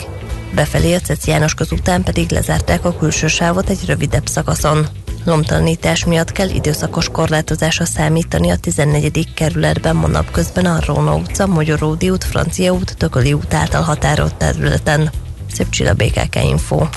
[0.53, 4.87] Befelé a Ceci János közután pedig lezárták a külső sávot egy rövidebb szakaszon.
[5.25, 9.33] Lomtalanítás miatt kell időszakos korlátozásra számítani a 14.
[9.33, 15.11] kerületben ma napközben a Róna utca, Magyaródi út, Francia út, Tököli út által határolt területen.
[15.51, 16.87] Szép csilla BKK Info.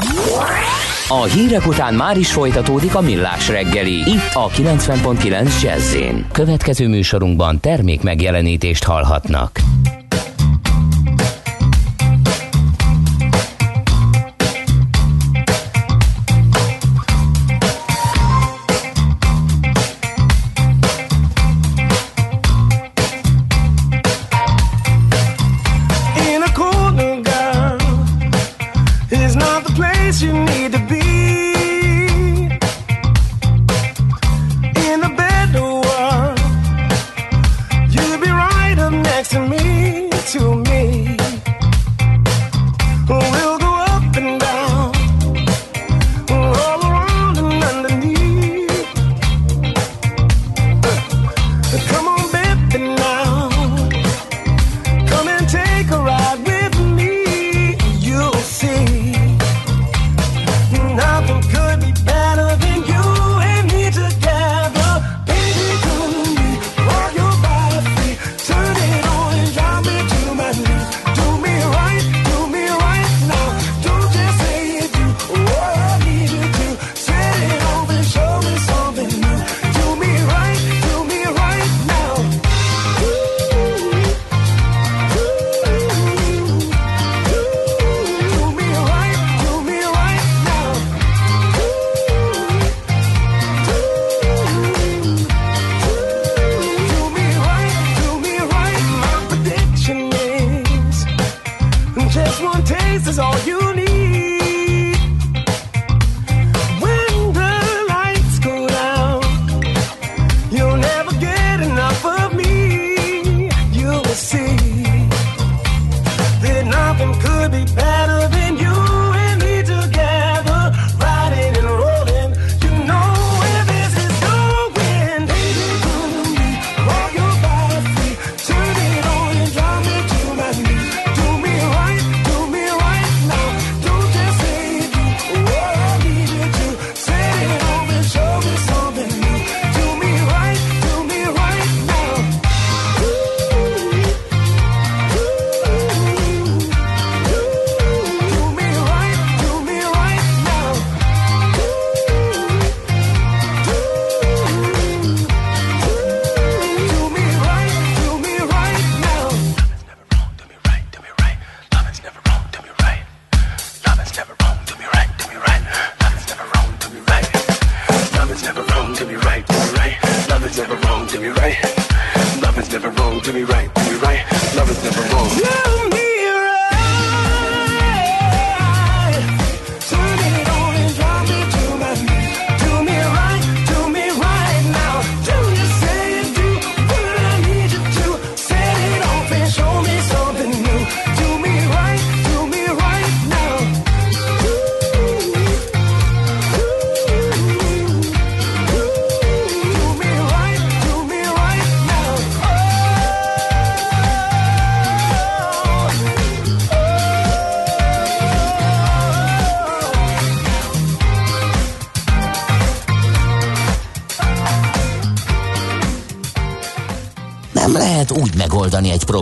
[1.08, 5.96] A hírek után már is folytatódik a millás reggeli, itt a 90.9 jazz
[6.32, 9.60] Következő műsorunkban termék megjelenítést hallhatnak.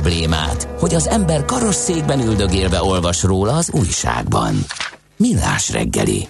[0.03, 4.55] Problémát, hogy az ember karosszékben üldögélve olvas róla az újságban.
[5.17, 6.29] Millás reggeli.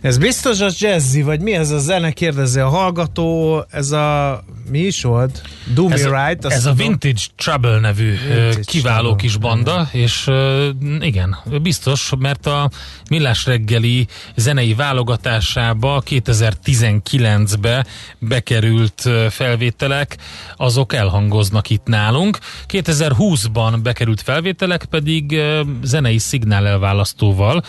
[0.00, 4.40] Ez biztos a jazzy, vagy mi ez a zene, kérdezi a hallgató, ez a,
[4.70, 5.42] mi is volt?
[5.74, 6.44] Do Me ez, a- Right?
[6.44, 6.72] ez a.
[6.72, 9.16] Vintage Trouble nevű Vintage kiváló Trouble.
[9.22, 10.30] kis banda, és
[11.00, 12.70] igen, biztos, mert a
[13.10, 14.06] Millás reggeli
[14.36, 17.86] zenei válogatásába 2019-be
[18.18, 20.16] bekerült felvételek,
[20.56, 22.38] azok elhangoznak itt nálunk.
[22.68, 25.40] 2020-ban bekerült felvételek pedig
[25.82, 27.62] zenei szignál elválasztóval,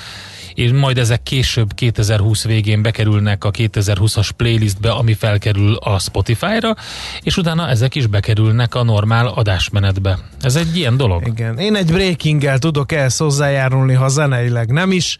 [0.54, 6.76] és majd ezek később 2020 végén bekerülnek a 2020-as playlistbe, ami felkerül a Spotify-ra,
[7.24, 10.18] és utána ezek is bekerülnek a normál adásmenetbe.
[10.42, 11.28] Ez egy ilyen dolog.
[11.28, 11.58] Igen.
[11.58, 15.18] Én egy breakinggel tudok ehhez hozzájárulni, ha zeneileg nem is,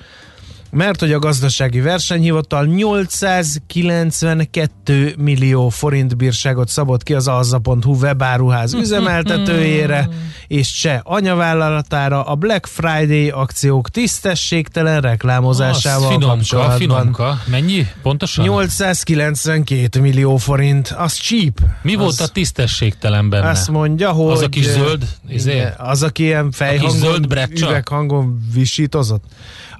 [0.72, 10.10] mert hogy a gazdasági versenyhivatal 892 millió forint bírságot szabott ki az alza.hu webáruház üzemeltetőjére
[10.48, 16.78] és cseh anyavállalatára a Black Friday akciók tisztességtelen reklámozásával Az finomka, kapcsolatban.
[16.78, 17.42] finomka.
[17.46, 18.46] Mennyi pontosan?
[18.46, 21.60] 892 millió forint, az cheap.
[21.82, 23.50] Mi volt az, a tisztességtelen benne?
[23.50, 24.32] Azt mondja, hogy...
[24.32, 25.64] Az a kis zöld, izé?
[25.78, 27.70] Az, aki ilyen fejhangon, zöld brecsa?
[27.70, 29.24] üveghangon visítozott.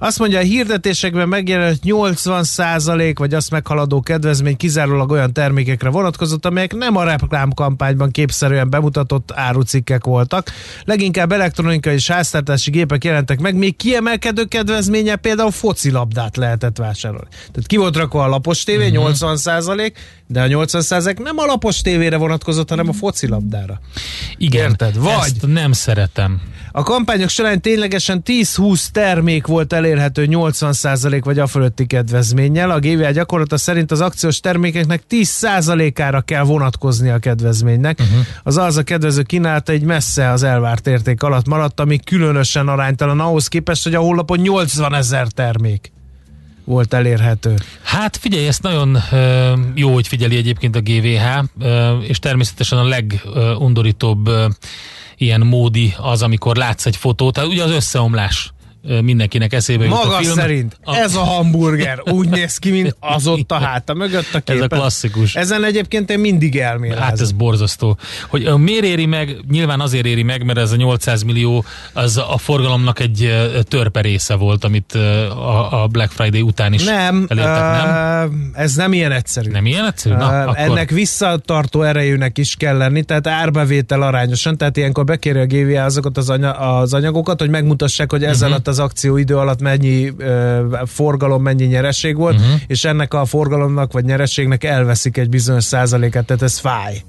[0.02, 6.74] Azt mondja, a hirdetésekben megjelent 80% vagy azt meghaladó kedvezmény kizárólag olyan termékekre vonatkozott, amelyek
[6.74, 10.50] nem a reklámkampányban képszerűen bemutatott árucikkek voltak.
[10.84, 17.28] Leginkább elektronikai és háztartási gépek jelentek meg, még kiemelkedő kedvezménye például focilabdát lehetett vásárolni.
[17.30, 18.96] Tehát ki volt rakva a lapos tévé, Mhm.
[18.96, 19.08] uh-huh.
[19.12, 19.92] 80%
[20.26, 23.80] de a 80 nem a lapos tévére vonatkozott, hanem a focilabdára.
[24.36, 24.98] Igen, Érted?
[24.98, 26.40] Vagy ezt nem szeretem.
[26.72, 32.70] a kampányok során ténylegesen 10-20 termék volt elérhető 80% vagy a fölötti kedvezménnyel.
[32.70, 37.98] A GVA gyakorlata szerint az akciós termékeknek 10%-ára kell vonatkozni a kedvezménynek.
[38.00, 38.26] Uh-huh.
[38.42, 43.20] Az az a kedvező kínálata egy messze az elvárt érték alatt maradt, ami különösen aránytalan
[43.20, 45.92] ahhoz képest, hogy a honlapon 80 ezer termék
[46.64, 47.54] volt elérhető.
[47.82, 52.84] Hát figyelj, ezt nagyon ö, jó, hogy figyeli egyébként a GVH, ö, és természetesen a
[52.84, 54.46] legundorítóbb ö,
[55.16, 58.51] ilyen módi az, amikor látsz egy fotót, tehát ugye az összeomlás
[59.02, 60.34] mindenkinek eszébe jut a Maga film.
[60.34, 64.36] szerint A- ez a hamburger úgy néz ki, mint az ott a háta mögött a
[64.44, 64.78] Ez a képen.
[64.78, 65.34] klasszikus.
[65.36, 67.02] Ezen egyébként én mindig elmélázom.
[67.04, 67.96] Hát ez borzasztó.
[68.28, 69.36] Hogy miért éri meg?
[69.50, 73.34] Nyilván azért éri meg, mert ez a 800 millió az a forgalomnak egy
[73.68, 78.50] törpe része volt, amit a, a Black Friday után is Nem, elértek, nem?
[78.54, 79.50] ez nem ilyen egyszerű.
[79.50, 80.14] Nem ilyen egyszerű?
[80.14, 80.54] Na, akkor...
[80.58, 86.16] Ennek visszatartó erejűnek is kell lenni, tehát árbevétel arányosan, tehát ilyenkor bekéri a GVA azokat
[86.16, 88.50] az, anya, az anyagokat, hogy megmutassák, hogy ez Mhm.
[88.50, 92.44] alatt az akció idő alatt mennyi ö, forgalom, mennyi nyereség volt, Mhm.
[92.66, 97.02] és ennek a forgalomnak vagy nyereségnek elveszik egy bizonyos százalékát, tehát ez fáj.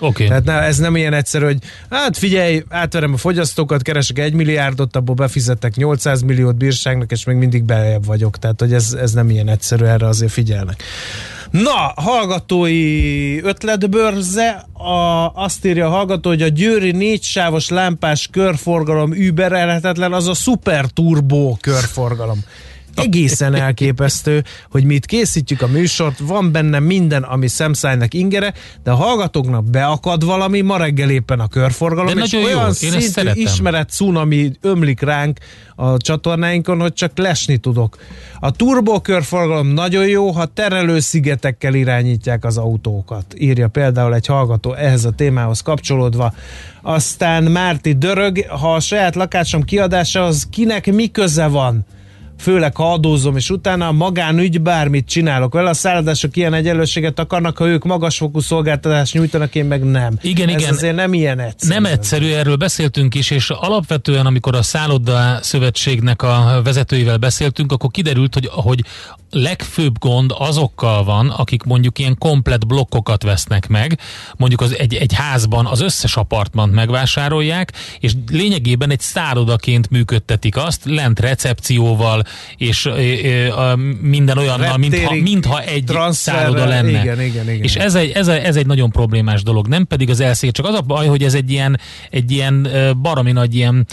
[0.00, 0.26] Okay.
[0.26, 1.58] Tehát ne, ez nem ilyen egyszerű, hogy
[1.90, 7.36] hát figyelj, átverem a fogyasztókat, keresek egy milliárdot, abból befizettek 800 milliót bírságnak, és még
[7.36, 8.38] mindig beljebb vagyok.
[8.38, 10.82] Tehát, hogy ez, ez nem ilyen egyszerű, erre azért figyelnek.
[11.50, 20.12] Na, hallgatói ötletbörze, a, azt írja a hallgató, hogy a győri négysávos lámpás körforgalom überelhetetlen,
[20.12, 22.44] az a super turbo körforgalom.
[22.94, 28.94] Egészen elképesztő, hogy mit készítjük a műsort, van benne minden, ami szemszájnak ingere, de a
[28.94, 33.30] hallgatóknak beakad valami, ma reggel éppen a körforgalom, De és nagyon jó, olyan ezt szintű
[33.34, 35.38] ismeret cunami ömlik ránk
[35.74, 37.96] a csatornáinkon, hogy csak lesni tudok.
[38.40, 45.04] A turbo körforgalom nagyon jó, ha terelőszigetekkel irányítják az autókat, írja például egy hallgató ehhez
[45.04, 46.34] a témához kapcsolódva.
[46.82, 51.86] Aztán Márti Dörög, ha a saját lakásom kiadása, az kinek mi köze van?
[52.40, 55.70] Főleg ha adózom, és utána a magánügy bármit csinálok vele.
[55.70, 60.18] A szállodások ilyen egyenlőséget akarnak, ha ők magasfokú szolgáltatást nyújtanak, én meg nem.
[60.22, 60.72] Igen, Ez igen.
[60.72, 61.72] azért nem ilyen egyszerű.
[61.74, 67.90] Nem egyszerű, erről beszéltünk is, és alapvetően, amikor a Szálloda Szövetségnek a vezetőivel beszéltünk, akkor
[67.90, 68.84] kiderült, hogy, hogy
[69.30, 73.98] legfőbb gond azokkal van, akik mondjuk ilyen komplet blokkokat vesznek meg,
[74.36, 80.84] mondjuk az egy, egy házban az összes apartmant megvásárolják, és lényegében egy szállodaként működtetik azt,
[80.84, 82.22] lent recepcióval,
[82.56, 82.90] és
[84.00, 86.88] minden olyannal, mintha, mintha egy szálloda lenne.
[86.88, 87.62] igen, igen, igen.
[87.62, 90.66] És ez egy, ez, egy, ez egy nagyon problémás dolog, nem pedig az elszék, csak
[90.66, 91.80] az a baj, hogy ez egy ilyen,
[92.10, 92.68] egy ilyen
[93.02, 93.86] baromi nagy ilyen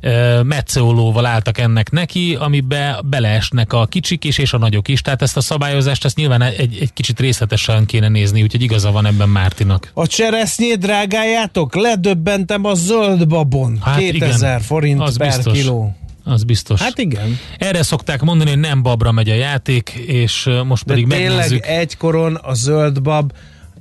[0.00, 5.22] ö, metszólóval álltak ennek neki, amibe beleesnek a kicsik is és a nagyok is, tehát
[5.22, 9.28] ezt a szabályozást ezt nyilván egy, egy kicsit részletesen kéne nézni, úgyhogy igaza van ebben
[9.28, 9.90] Mártinak.
[9.94, 11.74] A cseresznyét drágájátok?
[11.74, 13.78] Ledöbbentem a zöld babon.
[13.82, 15.58] Hát 2000 igen, forint az per biztos.
[15.58, 15.94] kiló.
[16.24, 16.80] Az biztos.
[16.80, 17.38] Hát igen.
[17.58, 21.66] Erre szokták mondani, hogy nem babra megy a játék, és most De pedig tényleg megnézzük.
[21.66, 23.32] egykoron a zöld bab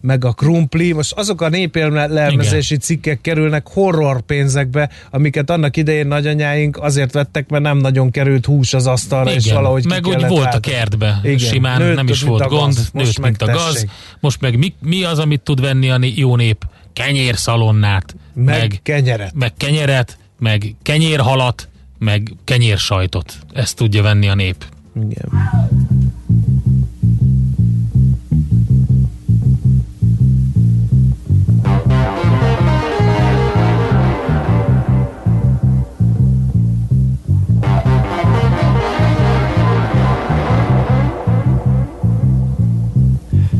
[0.01, 0.91] meg a krumpli.
[0.91, 7.63] Most azok a népélelmezési cikkek kerülnek horror pénzekbe, amiket annak idején nagyanyáink azért vettek, mert
[7.63, 11.81] nem nagyon került hús az asztalra, és valahogy meg úgy volt a kertbe, Igen, simán
[11.81, 12.49] nőtt, nem is volt gaz.
[12.59, 13.85] gond, Most nőtt, meg mint a gaz.
[14.19, 16.65] Most meg mi, mi az, amit tud venni a jó nép?
[16.93, 19.33] Kenyérszalonnát, Meg meg, kenyeret.
[19.33, 23.37] meg kenyeret, meg kenyérhalat, meg kenyérsajtot.
[23.53, 24.65] Ezt tudja venni a nép.
[24.95, 25.29] Igen.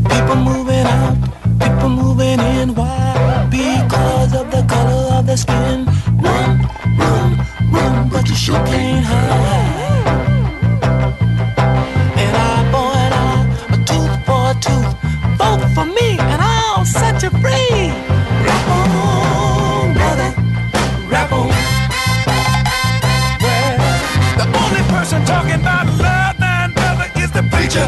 [0.07, 1.18] People moving out,
[1.60, 2.74] people moving in.
[2.76, 3.48] Why?
[3.49, 5.86] Because of the color of their skin.
[6.22, 6.68] Run,
[6.98, 7.39] run,
[8.48, 10.07] can't hide.
[12.24, 14.94] An eye for an eye, a tooth for a tooth.
[15.38, 17.32] Vote for me, and I'll set you
[18.48, 20.30] on, brother,
[21.34, 21.49] on.
[23.44, 23.78] Well,
[24.40, 26.40] the only person talking about love,
[26.74, 27.88] brother, is the preacher.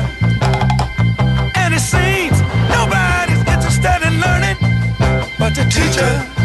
[1.56, 2.38] And it seems
[2.70, 4.58] nobody's interested in learning
[5.40, 6.41] but the teacher.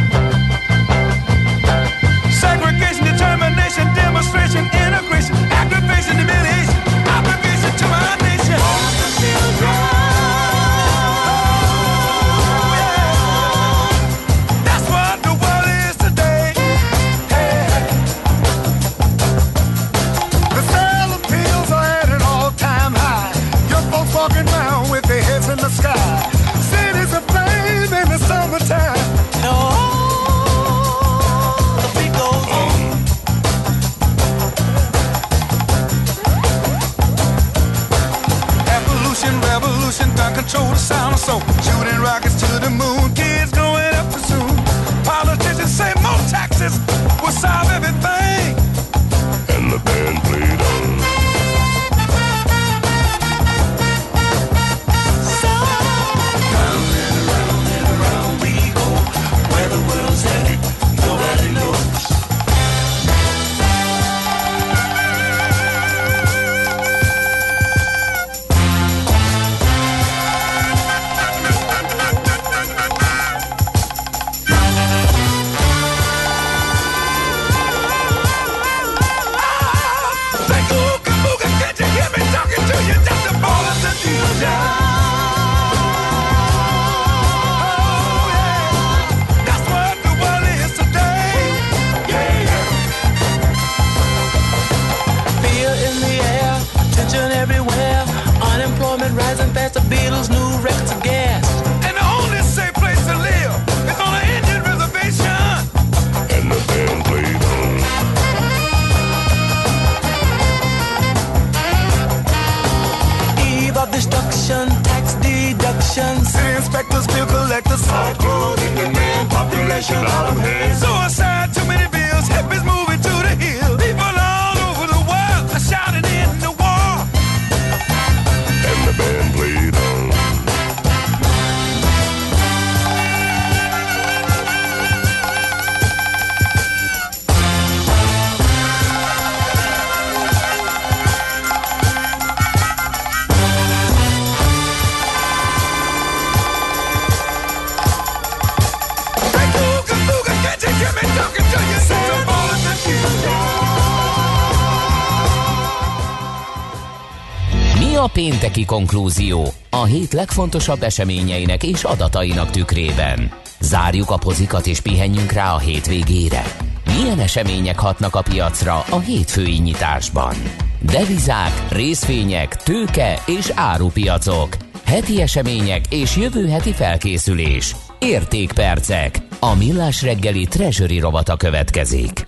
[158.28, 163.30] Pénteki konklúzió a hét legfontosabb eseményeinek és adatainak tükrében?
[163.60, 166.42] Zárjuk a pozikat és pihenjünk rá a hétvégére.
[166.84, 170.34] Milyen események hatnak a piacra a hétfői nyitásban?
[170.80, 174.56] Devizák, részvények, tőke és árupiacok.
[174.84, 177.76] Heti események és jövő heti felkészülés.
[177.98, 179.18] Értékpercek.
[179.40, 182.26] A millás reggeli treasury rovata következik.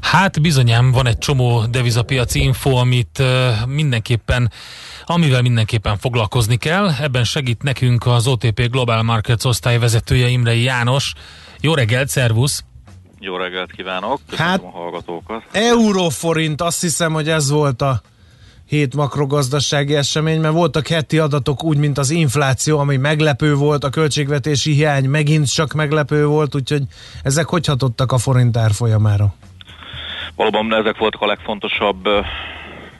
[0.00, 3.26] Hát bizonyám van egy csomó devizapiaci info, amit uh,
[3.66, 4.50] mindenképpen
[5.10, 6.90] amivel mindenképpen foglalkozni kell.
[7.00, 11.12] Ebben segít nekünk az OTP Global Markets osztály vezetője Imrei János.
[11.60, 12.64] Jó reggelt, szervusz!
[13.18, 15.42] Jó reggelt kívánok, köszönöm Hát- a hallgatókat.
[15.52, 18.00] Euróforint, azt hiszem, hogy ez volt a
[18.66, 23.88] hét makrogazdasági esemény, mert voltak heti adatok úgy, mint az infláció, ami meglepő volt, a
[23.90, 26.82] költségvetési hiány megint csak meglepő volt, úgyhogy
[27.22, 29.34] ezek hogy hatottak a forint árfolyamára?
[30.36, 32.20] Valóban ezek voltak a legfontosabb ö,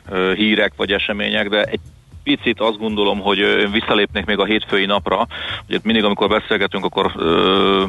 [0.08, 1.80] ö, hírek vagy események, de egy
[2.22, 5.26] picit azt gondolom, hogy ö, visszalépnék még a hétfői napra.
[5.68, 7.84] Ugye mindig, amikor beszélgetünk, akkor ö,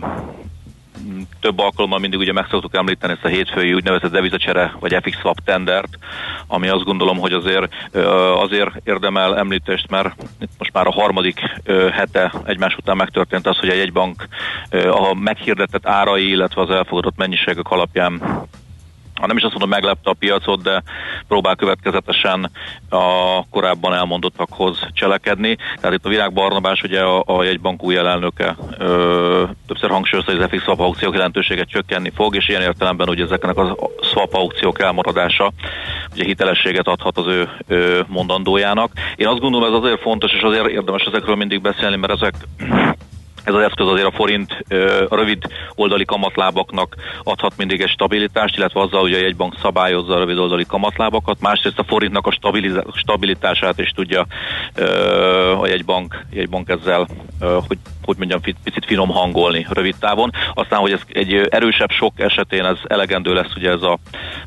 [1.39, 5.37] több alkalommal mindig ugye meg szoktuk említeni ezt a hétfői úgynevezett devizacsere vagy FX swap
[5.45, 5.97] tendert,
[6.47, 7.73] ami azt gondolom, hogy azért,
[8.35, 11.39] azért érdemel említést, mert itt most már a harmadik
[11.91, 13.91] hete egymás után megtörtént az, hogy egy
[14.69, 18.21] ö, a meghirdetett árai, illetve az elfogadott mennyiségek alapján
[19.21, 20.83] ha nem is azt mondom meglepte a piacot, de
[21.27, 22.51] próbál következetesen
[22.89, 23.05] a
[23.49, 25.57] korábban elmondottakhoz cselekedni.
[25.75, 30.41] Tehát itt a Virág Barnabás, ugye a, a jegybank új elnöke ö, többször hangsúlyozta, hogy
[30.41, 34.81] az FX swap aukciók jelentősége csökkenni fog, és ilyen értelemben ugye ezeknek a swap aukciók
[34.81, 35.51] elmaradása
[36.13, 38.91] ugye hitelességet adhat az ő, ő mondandójának.
[39.15, 42.33] Én azt gondolom, ez azért fontos, és azért érdemes ezekről mindig beszélni, mert ezek
[43.43, 44.63] ez az eszköz azért a forint
[45.09, 45.43] a rövid
[45.75, 50.65] oldali kamatlábaknak adhat mindig egy stabilitást, illetve azzal, hogy a jegybank szabályozza a rövid oldali
[50.65, 52.37] kamatlábakat, másrészt a forintnak a
[52.95, 54.25] stabilitását is tudja
[54.75, 57.07] ö, a jegybank, jegybank ezzel,
[57.67, 60.31] hogy hogy mondjam, picit finom hangolni rövid távon.
[60.53, 63.97] Aztán, hogy ez egy erősebb sok esetén ez elegendő lesz, ugye ez a,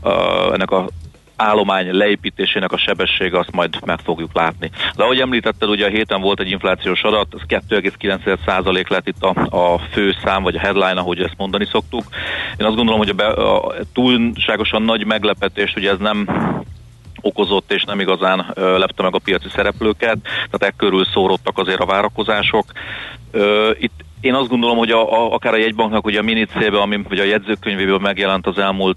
[0.08, 0.88] a ennek a
[1.36, 4.70] állomány leépítésének a sebessége, azt majd meg fogjuk látni.
[4.96, 9.34] De ahogy említetted, ugye a héten volt egy inflációs adat, ez 2,9% lett itt a,
[9.74, 12.02] a fő szám, vagy a headline, ahogy ezt mondani szoktuk.
[12.58, 16.28] Én azt gondolom, hogy a, be, a túlságosan nagy meglepetést, ugye ez nem
[17.20, 21.86] okozott, és nem igazán lepte meg a piaci szereplőket, tehát e körül szórodtak azért a
[21.86, 22.64] várakozások.
[23.78, 27.18] Itt én azt gondolom, hogy a, a, akár a jegybanknak ugye a minicébe, ami, vagy
[27.18, 28.96] a jegyzőkönyvéből megjelent az elmúlt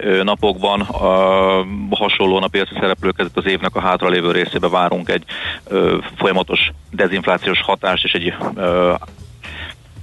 [0.00, 5.24] ö, napokban, a, hasonlóan a piaci szereplők között az évnek a hátralévő részébe várunk egy
[5.68, 8.94] ö, folyamatos dezinflációs hatást és egy ö,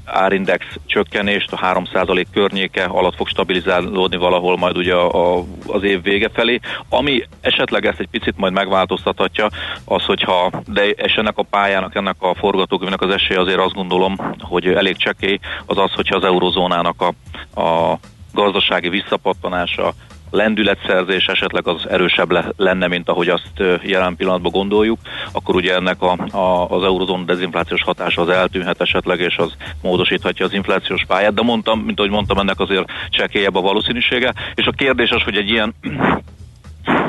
[0.06, 6.02] árindex csökkenést, a 3% környéke alatt fog stabilizálódni valahol majd ugye a, a, az év
[6.02, 6.60] vége felé.
[6.90, 9.50] Ami esetleg ezt egy picit majd megváltoztathatja,
[9.86, 14.16] az, hogyha, de és ennek a pályának, ennek a forgatókönyvnek az esélye azért azt gondolom,
[14.40, 18.00] hogy elég csekély, az az, hogyha az eurozónának a, a
[18.34, 19.94] gazdasági visszapattanása
[20.36, 25.00] lendületszerzés esetleg az erősebb le, lenne, mint ahogy azt jelen pillanatban gondoljuk,
[25.32, 30.46] akkor ugye ennek a, a, az eurozón dezinflációs hatása az eltűnhet esetleg, és az módosíthatja
[30.46, 34.72] az inflációs pályát, de mondtam, mint ahogy mondtam, ennek azért csekélyebb a valószínűsége, és a
[34.72, 35.76] kérdés az, hogy egy ilyen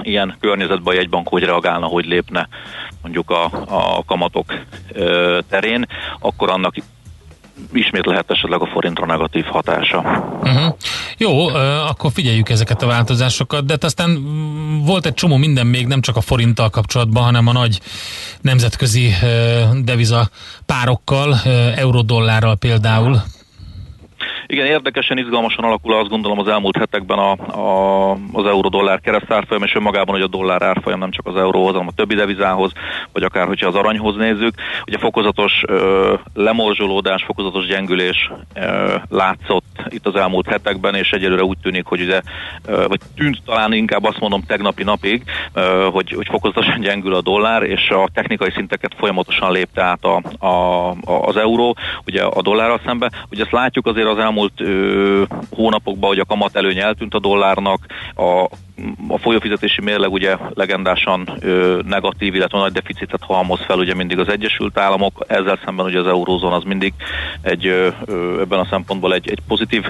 [0.02, 2.48] ilyen környezetben a jegybank hogy reagálna, hogy lépne
[3.02, 4.54] mondjuk a, a kamatok
[4.92, 5.86] ö, terén,
[6.20, 6.74] akkor annak
[7.72, 9.98] ismét lehet esetleg a forintra negatív hatása.
[10.42, 10.74] Uh-huh.
[11.16, 11.46] Jó,
[11.88, 16.00] akkor figyeljük ezeket a változásokat, de hát aztán mm, volt egy csomó minden még, nem
[16.00, 17.80] csak a forinttal kapcsolatban, hanem a nagy
[18.40, 19.12] nemzetközi
[19.82, 20.28] deviza
[20.66, 21.36] párokkal,
[21.76, 23.22] eurodollárral például.
[24.48, 29.74] Igen, érdekesen, izgalmasan alakul azt gondolom az elmúlt hetekben a, a, az euró-dollár keresztárfolyam, és
[29.74, 32.72] önmagában, hogy a dollár árfolyam nem csak az euróhoz, hanem a többi devizához,
[33.12, 34.54] vagy akár, hogyha az aranyhoz nézzük.
[34.86, 41.58] Ugye fokozatos ö, lemorzsolódás, fokozatos gyengülés ö, látszott itt az elmúlt hetekben, és egyelőre úgy
[41.62, 42.20] tűnik, hogy ugye,
[42.66, 47.20] ö, vagy tűnt talán inkább azt mondom tegnapi napig, ö, hogy, hogy fokozatosan gyengül a
[47.20, 52.42] dollár, és a technikai szinteket folyamatosan lépte át a, a, a, az euró, ugye a
[52.42, 53.10] dollárral szembe.
[53.30, 57.86] Ugye ezt látjuk azért az elmúlt ö, hónapokban, hogy a kamat előny eltűnt a dollárnak,
[58.14, 58.42] a,
[59.08, 64.28] a folyófizetési mérleg ugye legendásan ö, negatív, illetve nagy deficitet halmoz fel ugye mindig az
[64.28, 66.92] Egyesült Államok, ezzel szemben ugye az eurózón az mindig
[67.42, 67.88] egy ö,
[68.40, 69.84] ebben a szempontból egy, egy pozitív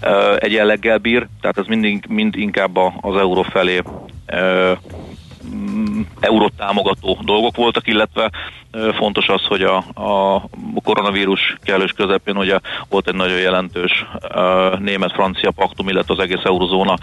[0.00, 3.82] ö, egyenleggel bír, tehát ez mindig mind inkább az euró felé
[4.26, 4.72] ö,
[6.20, 8.30] eurót támogató dolgok voltak, illetve
[8.94, 10.42] fontos az, hogy a, a
[10.82, 12.58] koronavírus kellős közepén ugye
[12.88, 14.06] volt egy nagyon jelentős
[14.78, 16.94] német-francia paktum, illetve az egész eurozóna,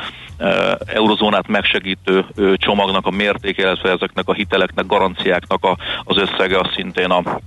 [0.86, 7.10] eurozónát megsegítő csomagnak a mértéke, illetve ezeknek a hiteleknek, garanciáknak a, az összege az szintén
[7.10, 7.40] a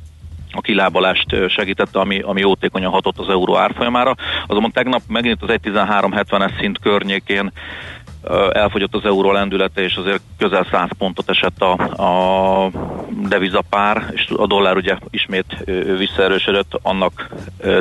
[0.54, 4.14] a kilábalást segítette, ami, ami jótékonyan hatott az euró árfolyamára.
[4.46, 7.52] Azonban tegnap megint az 1.1370-es szint környékén
[8.52, 11.72] elfogyott az euró lendülete, és azért közel 100 pontot esett a,
[12.02, 12.70] a
[13.28, 15.64] devizapár, és a dollár ugye ismét
[15.98, 17.28] visszaerősödött annak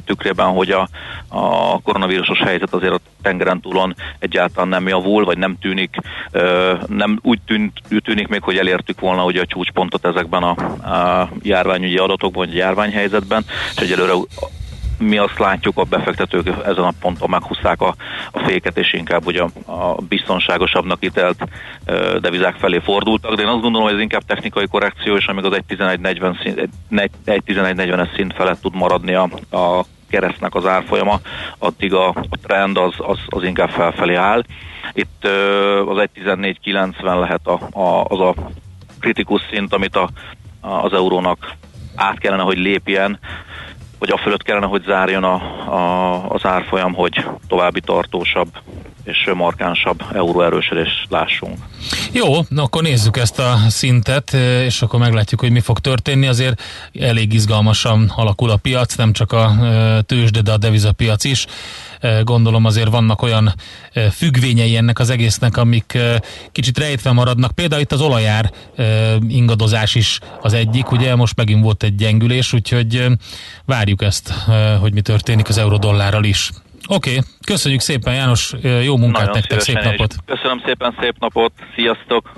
[0.05, 0.87] tükrében, hogy a,
[1.27, 5.95] a koronavírusos helyzet azért a tengeren túlon egyáltalán nem javul, vagy nem tűnik,
[6.87, 10.49] nem úgy tűnt, tűnik még, hogy elértük volna ugye a csúcspontot ezekben a,
[11.19, 13.45] a járványügyi adatokban, vagy a járványhelyzetben,
[13.75, 14.13] és egyelőre
[15.01, 17.95] mi azt látjuk, a befektetők ezen a ponton meghúzták a,
[18.31, 21.47] a féket, és inkább ugye a, a biztonságosabbnak itelt
[21.87, 25.43] uh, devizák felé fordultak, de én azt gondolom, hogy ez inkább technikai korrekció, és amíg
[25.43, 31.19] az 1.11.40-es szint felett tud maradni a, a keresztnek az árfolyama,
[31.57, 34.43] addig a, a trend az, az, az inkább felfelé áll.
[34.93, 38.35] Itt uh, az 1.14.90 lehet a, a, az a
[38.99, 40.09] kritikus szint, amit a
[40.61, 41.55] az eurónak
[41.95, 43.19] át kellene, hogy lépjen,
[44.01, 45.33] vagy a fölött kellene, hogy zárjon a,
[45.73, 48.47] a, az árfolyam, hogy további tartósabb
[49.03, 51.57] és markánsabb euróerősödést lássunk.
[52.11, 54.33] Jó, na akkor nézzük ezt a szintet,
[54.65, 56.27] és akkor meglátjuk, hogy mi fog történni.
[56.27, 56.61] Azért
[56.99, 59.51] elég izgalmasan alakul a piac, nem csak a
[60.05, 61.45] tőzsde, de a devizapiac is.
[62.23, 63.53] Gondolom azért vannak olyan
[64.11, 65.97] függvényei ennek az egésznek, amik
[66.51, 67.51] kicsit rejtve maradnak.
[67.51, 68.51] Például itt az olajár
[69.27, 73.05] ingadozás is az egyik, ugye most megint volt egy gyengülés, úgyhogy
[73.65, 74.33] várjuk ezt,
[74.79, 76.49] hogy mi történik az eurodollárral is.
[76.87, 77.23] Oké, okay.
[77.45, 78.53] köszönjük szépen János,
[78.83, 80.15] jó munkát Nagyon nektek, szép napot!
[80.25, 82.31] Köszönöm szépen, szép napot, sziasztok!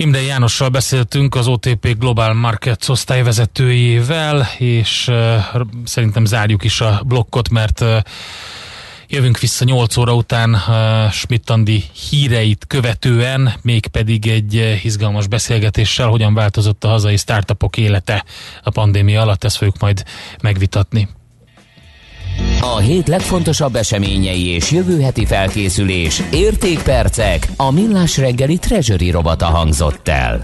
[0.00, 5.36] Imre Jánossal beszéltünk az OTP Global Markets osztályvezetőjével, és uh,
[5.84, 7.96] szerintem zárjuk is a blokkot, mert uh,
[9.08, 16.84] jövünk vissza 8 óra után uh, Schmidt-Andi híreit követően, mégpedig egy izgalmas beszélgetéssel, hogyan változott
[16.84, 18.24] a hazai startupok élete
[18.62, 20.04] a pandémia alatt, ezt fogjuk majd
[20.42, 21.08] megvitatni.
[22.60, 30.08] A hét legfontosabb eseményei és jövő heti felkészülés, értékpercek, a millás reggeli treasury robata hangzott
[30.08, 30.36] el.